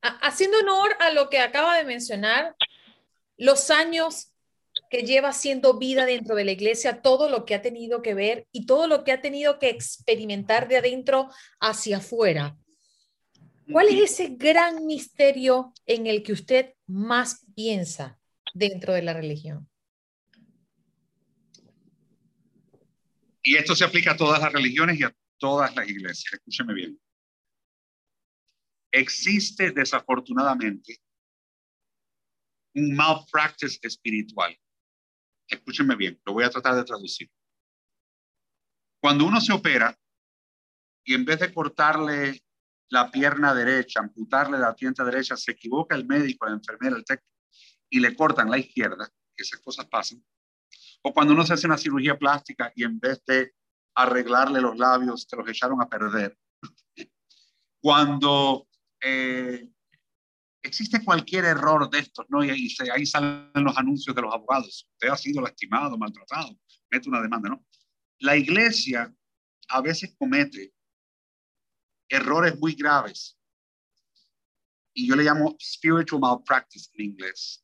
haciendo 0.01 0.59
honor 0.59 0.97
a 1.01 1.11
lo 1.11 1.29
que 1.29 1.40
acaba 1.40 1.77
de 1.77 1.85
mencionar, 1.85 2.55
los 3.37 3.71
años 3.71 4.33
que 4.90 5.03
lleva 5.03 5.33
siendo 5.33 5.77
vida 5.77 6.07
dentro 6.07 6.37
de 6.37 6.45
la 6.45 6.53
iglesia, 6.53 7.03
todo 7.03 7.29
lo 7.29 7.45
que 7.45 7.57
ha 7.57 7.62
tenido 7.62 8.01
que 8.01 8.14
ver 8.14 8.47
y 8.53 8.67
todo 8.67 8.87
lo 8.87 9.03
que 9.03 9.11
ha 9.11 9.21
tenido 9.21 9.59
que 9.59 9.71
experimentar 9.71 10.69
de 10.69 10.77
adentro 10.77 11.31
hacia 11.59 11.97
afuera. 11.97 12.57
¿Cuál 13.73 13.88
es 13.88 14.12
ese 14.12 14.29
gran 14.37 14.87
misterio 14.87 15.73
en 15.85 16.07
el 16.07 16.23
que 16.23 16.33
usted 16.33 16.75
más 16.87 17.45
piensa 17.57 18.21
dentro 18.53 18.93
de 18.93 19.03
la 19.03 19.14
religión? 19.14 19.69
Y 23.43 23.57
esto 23.57 23.75
se 23.75 23.85
aplica 23.85 24.12
a 24.12 24.17
todas 24.17 24.40
las 24.40 24.53
religiones 24.53 25.01
y 25.01 25.03
a 25.03 25.14
todas 25.38 25.75
las 25.75 25.88
iglesias. 25.88 26.35
Escúcheme 26.35 26.73
bien 26.73 27.01
existe 28.94 29.72
desafortunadamente 29.72 31.00
un 32.76 32.94
malpractice 32.94 33.78
espiritual. 33.83 34.57
Escúchenme 35.48 35.96
bien, 35.96 36.20
lo 36.24 36.33
voy 36.33 36.44
a 36.44 36.50
tratar 36.50 36.76
de 36.76 36.85
traducir. 36.85 37.30
Cuando 39.00 39.26
uno 39.26 39.40
se 39.40 39.52
opera 39.52 39.96
y 41.04 41.14
en 41.14 41.24
vez 41.24 41.40
de 41.40 41.52
cortarle 41.52 42.42
la 42.88 43.11
pierna 43.11 43.52
derecha, 43.52 44.00
amputarle 44.00 44.59
la 44.59 44.74
pierna 44.74 45.04
derecha, 45.04 45.37
se 45.37 45.52
equivoca 45.52 45.96
el 45.96 46.07
médico, 46.07 46.46
la 46.46 46.52
enfermera, 46.52 46.96
el 46.96 47.04
técnico 47.04 47.28
y 47.90 48.00
le 48.00 48.16
cortan 48.16 48.50
la 48.50 48.59
izquierda, 48.59 49.09
esas 49.37 49.61
cosas 49.61 49.87
pasan. 49.87 50.24
O 51.02 51.12
cuando 51.12 51.35
uno 51.35 51.44
se 51.44 51.54
hace 51.54 51.66
una 51.66 51.78
cirugía 51.78 52.18
plástica 52.18 52.72
y 52.74 52.85
en 52.85 52.98
vez 52.98 53.22
de 53.26 53.52
arreglarle 53.94 54.61
los 54.61 54.76
labios, 54.76 55.26
te 55.26 55.37
los 55.37 55.48
echaron 55.48 55.83
a 55.83 55.88
perder. 55.88 56.38
Cuando 57.80 58.66
eh, 59.05 59.69
existe 60.62 61.05
cualquier 61.05 61.45
error 61.45 61.90
de 61.90 61.99
estos, 61.99 62.25
¿no? 62.31 62.43
Y 62.43 62.51
ahí, 62.51 62.69
ahí 62.93 63.05
salen 63.05 63.51
los 63.55 63.77
anuncios 63.77 64.17
de 64.17 64.23
los 64.23 64.33
abogados. 64.33 64.88
Usted 64.93 65.09
ha 65.09 65.17
sido 65.17 65.43
lastimado, 65.43 65.99
maltratado, 65.99 66.59
mete 66.90 67.09
una 67.09 67.21
demanda, 67.21 67.51
¿no? 67.51 67.64
La 68.21 68.37
iglesia 68.37 69.14
a 69.69 69.81
veces 69.83 70.14
comete 70.19 70.73
errores 72.09 72.59
muy 72.59 72.75
graves. 72.75 73.38
Y 74.95 75.07
yo 75.07 75.17
le 75.17 75.25
llamo 75.25 75.57
spiritual 75.61 76.21
malpractice 76.21 76.90
en 76.95 77.05
inglés. 77.07 77.62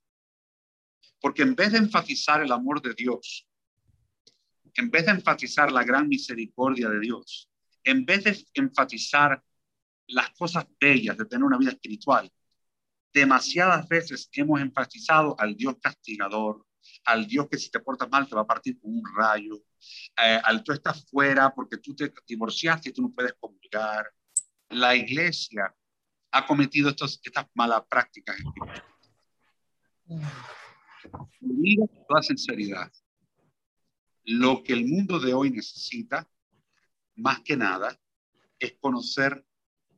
Porque 1.20 1.42
en 1.42 1.54
vez 1.54 1.72
de 1.72 1.78
enfatizar 1.78 2.42
el 2.42 2.52
amor 2.52 2.82
de 2.82 2.92
Dios, 2.94 3.48
en 4.74 4.90
vez 4.90 5.06
de 5.06 5.12
enfatizar 5.12 5.72
la 5.72 5.84
gran 5.84 6.08
misericordia 6.08 6.88
de 6.88 7.00
Dios, 7.00 7.50
en 7.84 8.04
vez 8.04 8.24
de 8.24 8.46
enfatizar 8.54 9.42
las 10.10 10.30
cosas 10.30 10.66
bellas 10.80 11.16
de 11.16 11.24
tener 11.24 11.44
una 11.44 11.58
vida 11.58 11.70
espiritual, 11.70 12.30
demasiadas 13.12 13.88
veces 13.88 14.28
hemos 14.32 14.60
enfatizado 14.60 15.34
al 15.38 15.56
Dios 15.56 15.76
castigador, 15.80 16.66
al 17.04 17.26
Dios 17.26 17.48
que 17.50 17.58
si 17.58 17.70
te 17.70 17.80
portas 17.80 18.08
mal 18.08 18.28
te 18.28 18.34
va 18.34 18.42
a 18.42 18.46
partir 18.46 18.78
con 18.80 18.92
un 18.92 19.02
rayo, 19.16 19.62
eh, 20.22 20.40
al 20.44 20.62
tú 20.62 20.72
estás 20.72 21.08
fuera 21.10 21.52
porque 21.54 21.78
tú 21.78 21.94
te 21.94 22.12
divorciaste 22.26 22.90
y 22.90 22.92
tú 22.92 23.02
no 23.02 23.12
puedes 23.12 23.34
comulgar. 23.38 24.06
La 24.68 24.94
iglesia 24.94 25.74
ha 26.32 26.46
cometido 26.46 26.90
estos, 26.90 27.20
estas 27.22 27.46
malas 27.54 27.82
prácticas. 27.88 28.36
Mira 31.40 31.86
con 31.86 32.06
toda 32.06 32.22
sinceridad, 32.22 32.92
lo 34.24 34.62
que 34.62 34.72
el 34.72 34.86
mundo 34.86 35.18
de 35.18 35.34
hoy 35.34 35.50
necesita, 35.50 36.28
más 37.16 37.40
que 37.40 37.56
nada, 37.56 37.98
es 38.58 38.74
conocer 38.80 39.44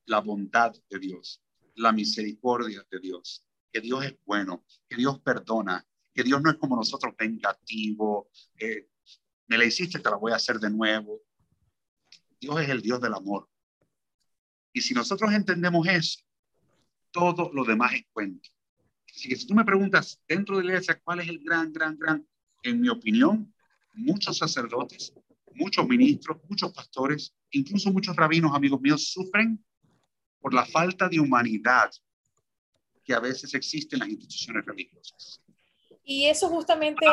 la 0.07 0.21
bondad 0.21 0.73
de 0.91 0.99
Dios, 0.99 1.43
la 1.75 1.93
misericordia 1.93 2.85
de 2.91 2.99
Dios, 2.99 3.45
que 3.73 3.81
Dios 3.81 4.05
es 4.05 4.17
bueno, 4.25 4.65
que 4.89 4.97
Dios 4.97 5.21
perdona, 5.21 5.87
que 6.13 6.23
Dios 6.23 6.43
no 6.43 6.51
es 6.51 6.57
como 6.57 6.77
nosotros 6.77 7.15
vengativo, 7.17 8.31
me 9.47 9.59
la 9.59 9.65
hiciste, 9.65 9.99
te 9.99 10.11
la 10.11 10.17
voy 10.17 10.33
a 10.33 10.37
hacer 10.37 10.59
de 10.59 10.71
nuevo. 10.71 11.21
Dios 12.41 12.61
es 12.61 12.69
el 12.69 12.83
Dios 12.83 13.01
del 13.01 13.15
amor. 13.15 13.49
Y 14.73 14.81
si 14.81 14.95
nosotros 14.95 15.33
entendemos 15.33 15.87
eso, 15.87 16.21
todo 17.11 17.51
lo 17.53 17.65
demás 17.65 17.95
es 17.95 18.05
cuento. 18.13 18.49
Así 19.15 19.29
que 19.29 19.37
si 19.37 19.47
tú 19.47 19.55
me 19.55 19.65
preguntas 19.65 20.21
dentro 20.27 20.57
de 20.57 20.65
la 20.65 20.73
iglesia 20.73 21.01
cuál 21.05 21.21
es 21.21 21.29
el 21.29 21.39
gran, 21.41 21.73
gran, 21.73 21.99
gran, 21.99 22.27
en 22.63 22.81
mi 22.81 22.89
opinión, 22.89 23.55
muchos 23.95 24.39
sacerdotes, 24.39 25.13
muchos 25.55 25.87
ministros, 25.87 26.39
muchos 26.49 26.73
pastores, 26.73 27.35
incluso 27.51 27.93
muchos 27.93 28.17
rabinos, 28.17 28.55
amigos 28.55 28.81
míos, 28.81 29.13
sufren 29.13 29.63
por 30.43 30.53
la 30.53 30.67
falta 30.67 31.09
de 31.09 31.21
humanidad 31.21 31.91
que 33.05 33.15
a 33.15 33.21
veces 33.21 33.55
existe 33.55 33.97
en 33.97 34.01
las 34.01 34.09
instituciones 34.09 34.65
religiosas. 34.67 35.41
Y 36.05 36.27
eso 36.27 36.49
justamente... 36.49 37.07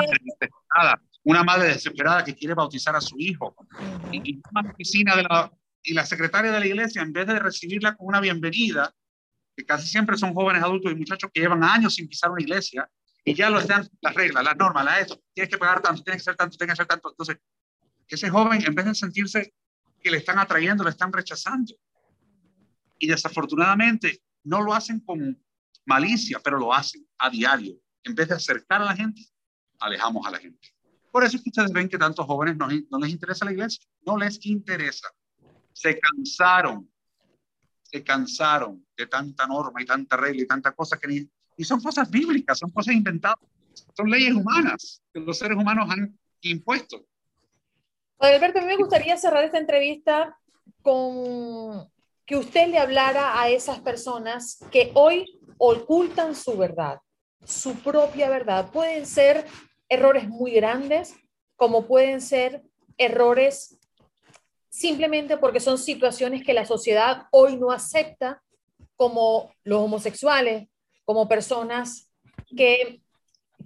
Una 1.24 1.44
madre 1.44 1.68
desesperada, 1.68 2.24
que 2.24 2.34
quiere 2.34 2.54
bautizar 2.54 2.96
a 2.96 3.02
su 3.02 3.16
hijo. 3.20 3.56
Y, 4.12 4.42
la 4.52 4.72
oficina 4.72 5.16
de 5.16 5.24
la, 5.24 5.52
y 5.84 5.94
la 5.94 6.06
secretaria 6.06 6.52
de 6.52 6.60
la 6.60 6.66
iglesia, 6.66 7.02
en 7.02 7.14
vez 7.14 7.28
de 7.28 7.38
recibirla 7.38 7.96
con 7.96 8.08
una 8.08 8.20
bienvenida, 8.20 8.94
que 9.56 9.66
casi 9.66 9.88
siempre 9.88 10.18
son 10.18 10.34
jóvenes 10.34 10.64
adultos 10.64 10.92
y 10.92 10.96
muchachos 10.96 11.30
que 11.34 11.42
llevan 11.42 11.64
años 11.64 11.96
sin 11.96 12.08
pisar 12.08 12.32
una 12.32 12.42
iglesia, 12.42 12.90
y 13.24 13.36
ya 13.36 13.50
lo 13.50 13.60
están 13.60 13.88
las 14.02 14.16
reglas, 14.16 14.44
las 14.44 14.56
normas, 14.56 14.86
las 14.86 15.02
esto, 15.02 15.22
tienes 15.34 15.50
que 15.50 15.58
pagar 15.58 15.82
tanto, 15.82 16.02
tienes 16.02 16.24
que 16.24 16.30
hacer 16.30 16.38
tanto, 16.38 16.58
tienes 16.58 16.76
que 16.76 16.82
hacer 16.82 16.88
tanto. 16.88 17.10
Entonces, 17.12 17.38
ese 18.08 18.30
joven, 18.30 18.64
en 18.66 18.74
vez 18.74 18.86
de 18.86 18.96
sentirse 18.96 19.54
que 20.02 20.10
le 20.10 20.18
están 20.18 20.40
atrayendo, 20.40 20.84
le 20.84 20.90
están 20.92 21.12
rechazando. 21.12 21.76
Y 23.00 23.08
desafortunadamente 23.08 24.22
no 24.44 24.62
lo 24.62 24.74
hacen 24.74 25.00
con 25.00 25.42
malicia, 25.86 26.40
pero 26.44 26.60
lo 26.60 26.74
hacen 26.74 27.08
a 27.18 27.30
diario. 27.30 27.76
En 28.04 28.14
vez 28.14 28.28
de 28.28 28.36
acercar 28.36 28.82
a 28.82 28.86
la 28.86 28.96
gente, 28.96 29.22
alejamos 29.80 30.26
a 30.28 30.32
la 30.32 30.40
gente. 30.40 30.70
Por 31.12 31.24
eso 31.24 31.38
es 31.38 31.44
que 31.44 31.50
ustedes 31.50 31.72
ven 31.72 31.90
que 31.90 31.98
tantos 31.98 32.26
jóvenes 32.26 32.56
no, 32.58 32.68
no 32.68 33.00
les 33.00 33.10
interesa 33.10 33.46
la 33.46 33.52
iglesia, 33.52 33.84
no 34.06 34.18
les 34.18 34.46
interesa. 34.46 35.08
Se 35.74 36.00
cansaron, 36.00 36.90
se 37.82 38.04
cansaron 38.04 38.86
de 38.96 39.08
tanta 39.08 39.48
norma 39.48 39.82
y 39.82 39.86
tanta 39.86 40.18
regla 40.18 40.44
y 40.44 40.48
tanta 40.48 40.72
cosa 40.72 40.98
que 40.98 41.08
ni, 41.08 41.30
y 41.58 41.64
son 41.64 41.82
cosas 41.82 42.10
bíblicas, 42.10 42.60
son 42.60 42.70
cosas 42.70 42.96
inventadas, 42.96 43.40
son 43.96 44.10
leyes 44.10 44.34
humanas 44.34 45.02
que 45.12 45.20
los 45.20 45.38
seres 45.38 45.58
humanos 45.58 45.90
han 45.90 46.18
impuesto. 46.42 47.06
Alberto, 48.20 48.60
a 48.60 48.62
mí 48.62 48.68
me 48.68 48.78
gustaría 48.78 49.18
cerrar 49.18 49.44
esta 49.44 49.58
entrevista 49.58 50.38
con 50.82 51.90
que 52.30 52.38
usted 52.38 52.68
le 52.68 52.78
hablara 52.78 53.42
a 53.42 53.50
esas 53.50 53.80
personas 53.80 54.60
que 54.72 54.92
hoy 54.94 55.42
ocultan 55.58 56.36
su 56.36 56.56
verdad, 56.56 57.00
su 57.44 57.74
propia 57.80 58.30
verdad. 58.30 58.70
Pueden 58.72 59.08
ser 59.08 59.48
errores 59.90 60.30
muy 60.30 60.52
grandes, 60.52 61.16
como 61.56 61.88
pueden 61.88 62.22
ser 62.22 62.62
errores 63.00 63.80
simplemente 64.70 65.38
porque 65.38 65.60
son 65.60 65.80
situaciones 65.80 66.44
que 66.44 66.54
la 66.54 66.66
sociedad 66.66 67.24
hoy 67.32 67.58
no 67.58 67.72
acepta, 67.72 68.44
como 68.96 69.52
los 69.64 69.82
homosexuales, 69.82 70.68
como 71.06 71.28
personas 71.28 72.12
que 72.56 73.02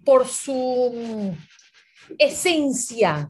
por 0.06 0.26
su 0.26 1.36
esencia 2.18 3.30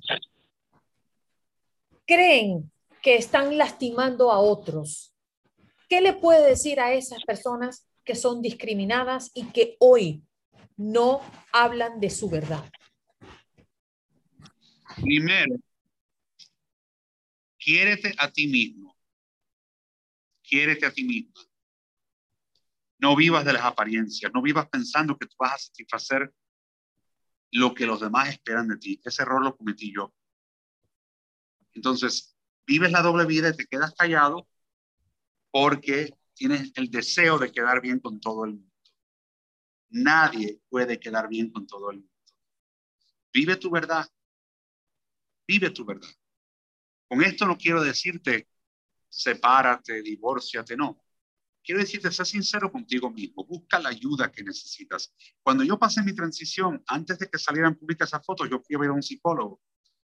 creen 2.06 2.72
que 3.02 3.16
están 3.16 3.58
lastimando 3.58 4.32
a 4.32 4.38
otros. 4.38 5.13
¿Qué 5.94 6.02
le 6.02 6.14
puede 6.14 6.50
decir 6.50 6.80
a 6.80 6.92
esas 6.92 7.24
personas 7.24 7.88
que 8.04 8.16
son 8.16 8.42
discriminadas 8.42 9.30
y 9.36 9.46
que 9.52 9.78
hoy 9.80 10.24
no 10.76 11.22
hablan 11.52 12.00
de 12.00 12.10
su 12.10 12.32
verdad? 12.32 12.68
Primero, 14.96 15.56
quiérete 17.60 18.12
a 18.18 18.32
ti 18.32 18.48
mismo. 18.48 18.98
Quiérete 20.42 20.88
a 20.88 20.92
ti 20.92 21.04
mismo. 21.04 21.36
No 22.98 23.16
vivas 23.16 23.46
de 23.46 23.54
las 23.54 23.64
apariencias, 23.64 24.32
no 24.34 24.42
vivas 24.42 24.68
pensando 24.70 25.16
que 25.16 25.28
tú 25.28 25.36
vas 25.38 25.54
a 25.54 25.58
satisfacer 25.60 26.34
lo 27.52 27.76
que 27.76 27.86
los 27.86 28.02
demás 28.02 28.30
esperan 28.30 28.68
de 28.68 28.78
ti. 28.78 29.00
Ese 29.04 29.22
error 29.22 29.44
lo 29.44 29.56
cometí 29.56 29.94
yo. 29.94 30.12
Entonces, 31.76 32.36
vives 32.66 32.92
la 32.92 33.04
doble 33.04 33.28
vida 33.28 33.50
y 33.50 33.56
te 33.56 33.68
quedas 33.68 33.94
callado 33.94 34.48
porque 35.54 36.18
tienes 36.34 36.72
el 36.74 36.90
deseo 36.90 37.38
de 37.38 37.52
quedar 37.52 37.80
bien 37.80 38.00
con 38.00 38.20
todo 38.20 38.46
el 38.46 38.54
mundo. 38.54 38.74
Nadie 39.92 40.60
puede 40.68 41.00
quedar 41.00 41.30
bien 41.30 41.52
con 41.52 41.68
todo 41.68 41.92
el 41.92 41.98
mundo. 41.98 42.12
Vive 43.32 43.56
tu 43.58 43.70
verdad, 43.70 44.08
Vive 45.48 45.70
tu 45.72 45.86
verdad. 45.86 46.10
Con 47.08 47.22
esto 47.22 47.46
no 47.46 47.58
quiero 47.58 47.84
decirte, 47.84 48.48
sepárate, 49.10 50.02
divórciate, 50.02 50.76
no. 50.76 51.04
Quiero 51.64 51.80
decirte, 51.82 52.12
sé 52.12 52.26
sincero 52.26 52.72
contigo 52.72 53.10
mismo, 53.10 53.46
busca 53.46 53.80
la 53.80 53.90
ayuda 53.90 54.32
que 54.32 54.44
necesitas. 54.44 55.14
Cuando 55.42 55.64
yo 55.64 55.78
pasé 55.78 56.02
mi 56.02 56.14
transición, 56.14 56.84
antes 56.88 57.20
de 57.20 57.30
que 57.30 57.38
salieran 57.38 57.76
públicas 57.76 58.10
esas 58.10 58.26
fotos, 58.26 58.50
yo 58.50 58.60
fui 58.60 58.76
a 58.76 58.80
ver 58.80 58.90
a 58.90 58.94
un 58.94 59.04
psicólogo, 59.04 59.62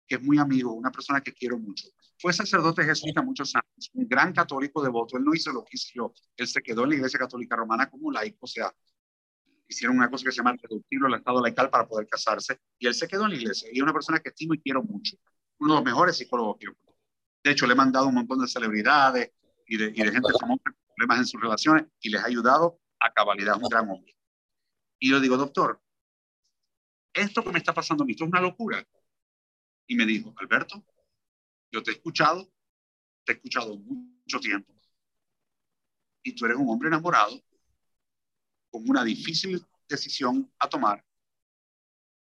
que 0.07 0.15
es 0.15 0.23
muy 0.23 0.39
amigo, 0.39 0.73
una 0.73 0.91
persona 0.91 1.21
que 1.21 1.33
quiero 1.33 1.59
mucho. 1.59 1.89
Fue 2.23 2.33
sacerdote 2.33 2.85
jesuita 2.85 3.21
muchos 3.21 3.53
años, 3.57 3.91
un 3.95 4.07
gran 4.07 4.33
católico 4.33 4.81
devoto. 4.81 5.19
Él 5.19 5.25
no 5.25 5.35
hizo 5.35 5.51
lo 5.51 5.65
que 5.65 5.71
hice 5.73 5.91
yo. 5.93 6.15
Él 6.37 6.47
se 6.47 6.63
quedó 6.63 6.85
en 6.85 6.91
la 6.91 6.95
Iglesia 6.95 7.19
Católica 7.19 7.57
Romana 7.57 7.91
como 7.91 8.13
laico, 8.13 8.39
o 8.43 8.47
sea, 8.47 8.73
hicieron 9.67 9.97
una 9.97 10.09
cosa 10.09 10.25
que 10.27 10.31
se 10.31 10.37
llama 10.37 10.55
reducirlo 10.63 11.09
al 11.09 11.15
estado 11.15 11.43
laical 11.43 11.69
para 11.69 11.89
poder 11.89 12.07
casarse, 12.07 12.61
y 12.79 12.87
él 12.87 12.95
se 12.95 13.09
quedó 13.09 13.25
en 13.25 13.31
la 13.31 13.37
iglesia, 13.39 13.71
y 13.73 13.79
es 13.79 13.83
una 13.83 13.93
persona 13.93 14.21
que 14.21 14.29
estimo 14.29 14.55
y 14.55 14.61
quiero 14.61 14.85
mucho, 14.85 15.17
uno 15.59 15.75
de 15.75 15.81
los 15.81 15.85
mejores 15.85 16.17
psicólogos 16.17 16.59
que 16.61 16.67
yo 16.67 16.73
De 17.43 17.51
hecho, 17.51 17.67
le 17.67 17.73
he 17.73 17.77
mandado 17.77 18.07
un 18.07 18.15
montón 18.15 18.39
de 18.39 18.47
celebridades 18.47 19.33
y 19.67 19.77
de, 19.77 19.87
y 19.87 20.05
de 20.05 20.13
gente 20.13 20.33
famosa 20.39 20.63
con 20.63 20.77
problemas 20.95 21.19
en 21.19 21.27
sus 21.27 21.41
relaciones, 21.41 21.87
y 22.01 22.11
les 22.11 22.23
ha 22.23 22.27
ayudado 22.27 22.79
a 23.01 23.13
cabalidad, 23.13 23.57
un 23.57 23.69
gran 23.69 23.91
hombre. 23.91 24.17
Y 25.01 25.11
yo 25.11 25.19
digo, 25.19 25.37
doctor, 25.37 25.83
esto 27.13 27.43
que 27.43 27.51
me 27.51 27.59
está 27.59 27.75
pasando 27.75 28.05
a 28.05 28.07
mí, 28.07 28.13
esto 28.13 28.25
es 28.25 28.31
una 28.31 28.41
locura. 28.41 28.87
Y 29.89 29.97
me 29.97 30.07
dijo, 30.07 30.33
Alberto, 30.37 30.85
yo 31.73 31.83
te 31.83 31.91
he 31.91 31.95
escuchado, 31.95 32.53
te 33.25 33.33
he 33.33 33.35
escuchado 33.37 33.77
mucho 33.77 34.39
tiempo, 34.39 34.73
y 36.23 36.33
tú 36.35 36.45
eres 36.45 36.57
un 36.57 36.69
hombre 36.69 36.89
enamorado 36.89 37.43
con 38.71 38.89
una 38.89 39.03
difícil 39.03 39.65
decisión 39.89 40.51
a 40.59 40.69
tomar 40.69 41.05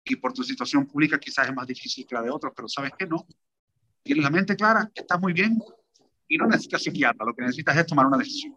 y 0.06 0.16
por 0.16 0.34
tu 0.34 0.44
situación 0.44 0.86
pública 0.86 1.20
quizás 1.20 1.48
es 1.48 1.56
más 1.56 1.66
difícil 1.66 2.06
que 2.06 2.14
la 2.14 2.22
de 2.22 2.30
otros, 2.30 2.54
pero 2.56 2.68
sabes 2.70 2.92
que 2.98 3.08
no. 3.08 3.26
Tienes 4.04 4.24
la 4.24 4.30
mente 4.30 4.56
clara, 4.56 4.92
estás 4.94 5.20
muy 5.20 5.34
bien 5.34 5.60
y 6.28 6.38
no 6.38 6.46
necesitas 6.46 6.84
psiquiatra, 6.84 7.26
lo 7.26 7.34
que 7.34 7.42
necesitas 7.42 7.76
es 7.76 7.88
tomar 7.88 8.06
una 8.06 8.18
decisión. 8.18 8.56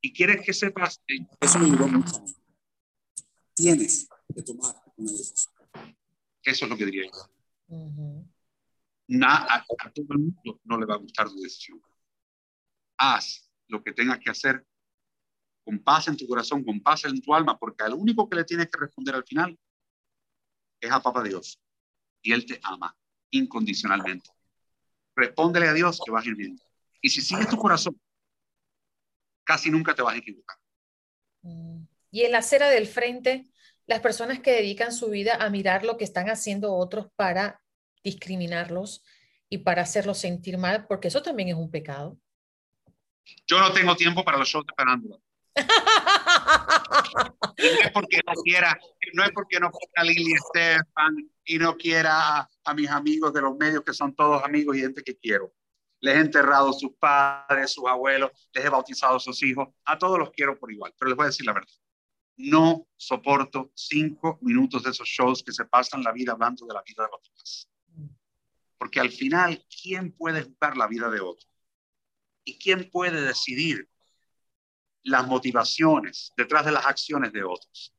Y 0.00 0.12
quieres 0.12 0.44
que 0.44 0.52
sepas, 0.52 1.00
eso 1.40 1.58
me 1.58 1.66
ayudó 1.66 1.86
mucho. 1.88 2.24
Tienes 3.54 4.08
que 4.34 4.42
tomar 4.42 4.74
una 4.96 5.12
decisión. 5.12 5.54
Eso 6.42 6.64
es 6.64 6.70
lo 6.70 6.76
que 6.76 6.84
diría 6.86 7.04
yo. 7.04 8.26
A, 9.22 9.64
todo 9.94 10.06
el 10.10 10.18
mundo 10.18 10.60
no 10.64 10.78
le 10.78 10.86
va 10.86 10.94
a 10.94 10.98
gustar 10.98 11.28
tu 11.28 11.40
decisión. 11.40 11.80
Haz 12.98 13.50
lo 13.68 13.82
que 13.82 13.92
tengas 13.92 14.18
que 14.18 14.30
hacer 14.30 14.64
con 15.64 15.78
paz 15.80 16.08
en 16.08 16.16
tu 16.16 16.26
corazón, 16.26 16.64
con 16.64 16.80
paz 16.80 17.04
en 17.04 17.20
tu 17.20 17.34
alma, 17.34 17.58
porque 17.58 17.84
al 17.84 17.94
único 17.94 18.28
que 18.28 18.36
le 18.36 18.44
tienes 18.44 18.68
que 18.68 18.78
responder 18.78 19.14
al 19.14 19.24
final 19.24 19.58
es 20.80 20.90
a 20.90 21.02
Papá 21.02 21.22
Dios. 21.22 21.60
Y 22.22 22.32
Él 22.32 22.46
te 22.46 22.60
ama 22.62 22.96
incondicionalmente. 23.30 24.30
Respóndele 25.14 25.68
a 25.68 25.72
Dios 25.72 26.00
que 26.04 26.12
vas 26.12 26.24
a 26.24 26.28
ir 26.28 26.36
bien. 26.36 26.58
Y 27.00 27.08
si 27.10 27.20
sigues 27.20 27.48
tu 27.48 27.56
corazón, 27.56 28.00
casi 29.44 29.70
nunca 29.70 29.94
te 29.94 30.02
vas 30.02 30.14
a 30.14 30.18
equivocar. 30.18 30.56
Mm. 31.42 31.84
Y 32.10 32.22
en 32.22 32.32
la 32.32 32.38
acera 32.38 32.68
del 32.70 32.86
frente, 32.86 33.50
las 33.86 34.00
personas 34.00 34.40
que 34.40 34.52
dedican 34.52 34.92
su 34.92 35.10
vida 35.10 35.36
a 35.36 35.50
mirar 35.50 35.84
lo 35.84 35.96
que 35.96 36.04
están 36.04 36.28
haciendo 36.28 36.74
otros 36.74 37.08
para 37.16 37.60
discriminarlos 38.06 39.04
y 39.48 39.58
para 39.58 39.82
hacerlos 39.82 40.18
sentir 40.18 40.56
mal, 40.58 40.86
porque 40.86 41.08
eso 41.08 41.22
también 41.22 41.50
es 41.50 41.56
un 41.56 41.70
pecado. 41.70 42.18
Yo 43.46 43.58
no 43.60 43.72
tengo 43.72 43.94
tiempo 43.96 44.24
para 44.24 44.38
los 44.38 44.48
shows 44.48 44.64
de 44.66 44.72
farándula 44.76 45.18
no 47.58 47.80
es 47.82 47.90
porque 47.92 48.20
no 48.26 48.32
quiera, 48.42 48.78
no 49.14 49.24
es 49.24 49.30
porque 49.32 49.60
no 49.60 49.70
quiera 49.70 49.92
a 49.96 50.04
Lili 50.04 50.32
Estefan 50.32 51.30
y 51.44 51.58
no 51.58 51.76
quiera 51.76 52.48
a, 52.64 52.74
mis 52.74 52.90
amigos 52.90 53.32
de 53.32 53.42
los 53.42 53.56
medios 53.56 53.82
que 53.82 53.92
son 53.92 54.14
todos 54.14 54.42
amigos 54.44 54.76
y 54.76 54.80
gente 54.80 55.02
que 55.02 55.16
quiero. 55.16 55.52
Les 56.00 56.16
he 56.16 56.20
enterrado 56.20 56.72
sus 56.72 56.92
padres, 56.98 57.72
sus 57.72 57.86
abuelos, 57.86 58.30
les 58.52 58.64
he 58.64 58.68
bautizado 58.68 59.16
a 59.16 59.20
sus 59.20 59.42
hijos, 59.42 59.68
a 59.84 59.96
todos 59.96 60.18
los 60.18 60.30
quiero 60.30 60.58
por 60.58 60.70
igual, 60.70 60.92
pero 60.98 61.08
les 61.08 61.16
voy 61.16 61.24
a 61.24 61.28
decir 61.28 61.46
la 61.46 61.54
verdad. 61.54 61.72
No 62.36 62.86
soporto 62.96 63.70
cinco 63.74 64.38
minutos 64.42 64.82
de 64.82 64.90
esos 64.90 65.08
shows 65.08 65.42
que 65.42 65.52
se 65.52 65.64
pasan 65.64 66.02
la 66.02 66.12
vida 66.12 66.32
hablando 66.32 66.66
de 66.66 66.74
la 66.74 66.82
vida 66.82 67.04
de 67.04 67.08
los 67.10 67.22
demás. 67.22 67.68
Porque 68.78 69.00
al 69.00 69.10
final, 69.10 69.64
¿quién 69.82 70.12
puede 70.12 70.42
jugar 70.42 70.76
la 70.76 70.86
vida 70.86 71.10
de 71.10 71.20
otro? 71.20 71.48
¿Y 72.44 72.58
quién 72.58 72.90
puede 72.90 73.22
decidir 73.22 73.88
las 75.06 75.26
motivaciones 75.26 76.32
detrás 76.36 76.64
de 76.64 76.72
las 76.72 76.84
acciones 76.84 77.32
de 77.32 77.44
otros. 77.44 77.94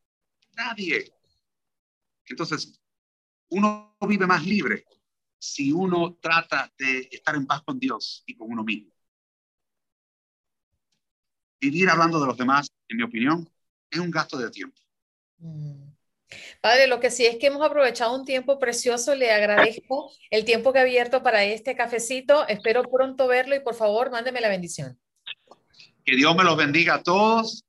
Nadie. 0.56 1.13
Entonces, 2.26 2.80
uno 3.50 3.96
vive 4.08 4.28
más 4.28 4.46
libre 4.46 4.86
si 5.40 5.72
uno 5.72 6.18
trata 6.22 6.72
de 6.78 7.08
estar 7.12 7.36
en 7.36 7.48
paz 7.48 7.63
con 7.63 7.80
Dios 7.80 8.24
y 8.26 8.36
con 8.36 8.52
uno 8.52 8.63
mismo. 8.63 8.92
Vivir 11.62 11.90
hablando 11.90 12.20
de 12.20 12.28
los 12.28 12.38
demás, 12.38 12.68
en 12.90 12.98
mi 12.98 13.04
opinión, 13.04 13.50
es 13.90 14.00
un 14.00 14.12
gasto 14.12 14.38
de 14.38 14.52
tiempo. 14.52 14.78
Mm. 15.38 15.87
Padre, 16.62 16.88
lo 16.88 17.00
que 17.00 17.12
sí 17.12 17.26
es 17.26 17.38
que 17.38 17.48
hemos 17.48 17.66
aprovechado 17.66 18.16
un 18.16 18.26
tiempo 18.26 18.60
precioso. 18.60 19.16
Le 19.16 19.32
agradezco 19.32 20.12
el 20.30 20.46
tiempo 20.46 20.74
que 20.74 20.80
ha 20.80 20.84
abierto 20.84 21.24
para 21.24 21.44
este 21.44 21.76
cafecito. 21.76 22.48
Espero 22.48 22.84
pronto 22.84 23.28
verlo 23.28 23.56
y 23.56 23.60
por 23.60 23.76
favor, 23.76 24.12
mándeme 24.12 24.42
la 24.42 24.50
bendición. 24.50 25.00
Que 26.06 26.16
Dios 26.16 26.36
me 26.36 26.44
los 26.44 26.58
bendiga 26.58 26.96
a 26.96 27.04
todos 27.04 27.66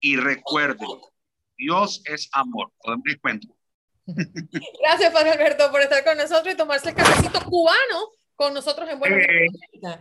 y 0.00 0.16
recuerden, 0.16 0.88
Dios 1.56 2.02
es 2.04 2.28
amor. 2.32 2.72
Podemos 2.82 3.06
ir 3.06 3.20
cuenta. 3.20 3.48
Gracias, 4.82 5.12
Padre 5.12 5.30
Alberto, 5.30 5.70
por 5.70 5.80
estar 5.80 6.04
con 6.04 6.16
nosotros 6.16 6.54
y 6.54 6.56
tomarse 6.56 6.90
el 6.90 6.94
cafecito 6.94 7.40
cubano 7.44 8.10
con 8.34 8.52
nosotros 8.54 8.88
en 8.88 8.98
Buenos 8.98 9.18
Eh. 9.18 9.48
Bye. 9.80 9.96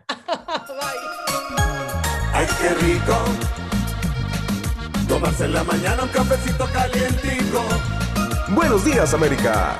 Ay, 2.34 2.48
qué 2.60 2.70
rico. 2.86 3.75
Tomarse 5.08 5.46
en 5.46 5.54
la 5.54 5.64
mañana 5.64 6.04
un 6.04 6.10
cafecito 6.10 6.66
calientico. 6.72 7.64
Buenos 8.50 8.84
días, 8.84 9.14
América. 9.14 9.80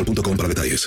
boostmobile.com 0.03 0.37
para 0.37 0.47
detalles. 0.47 0.79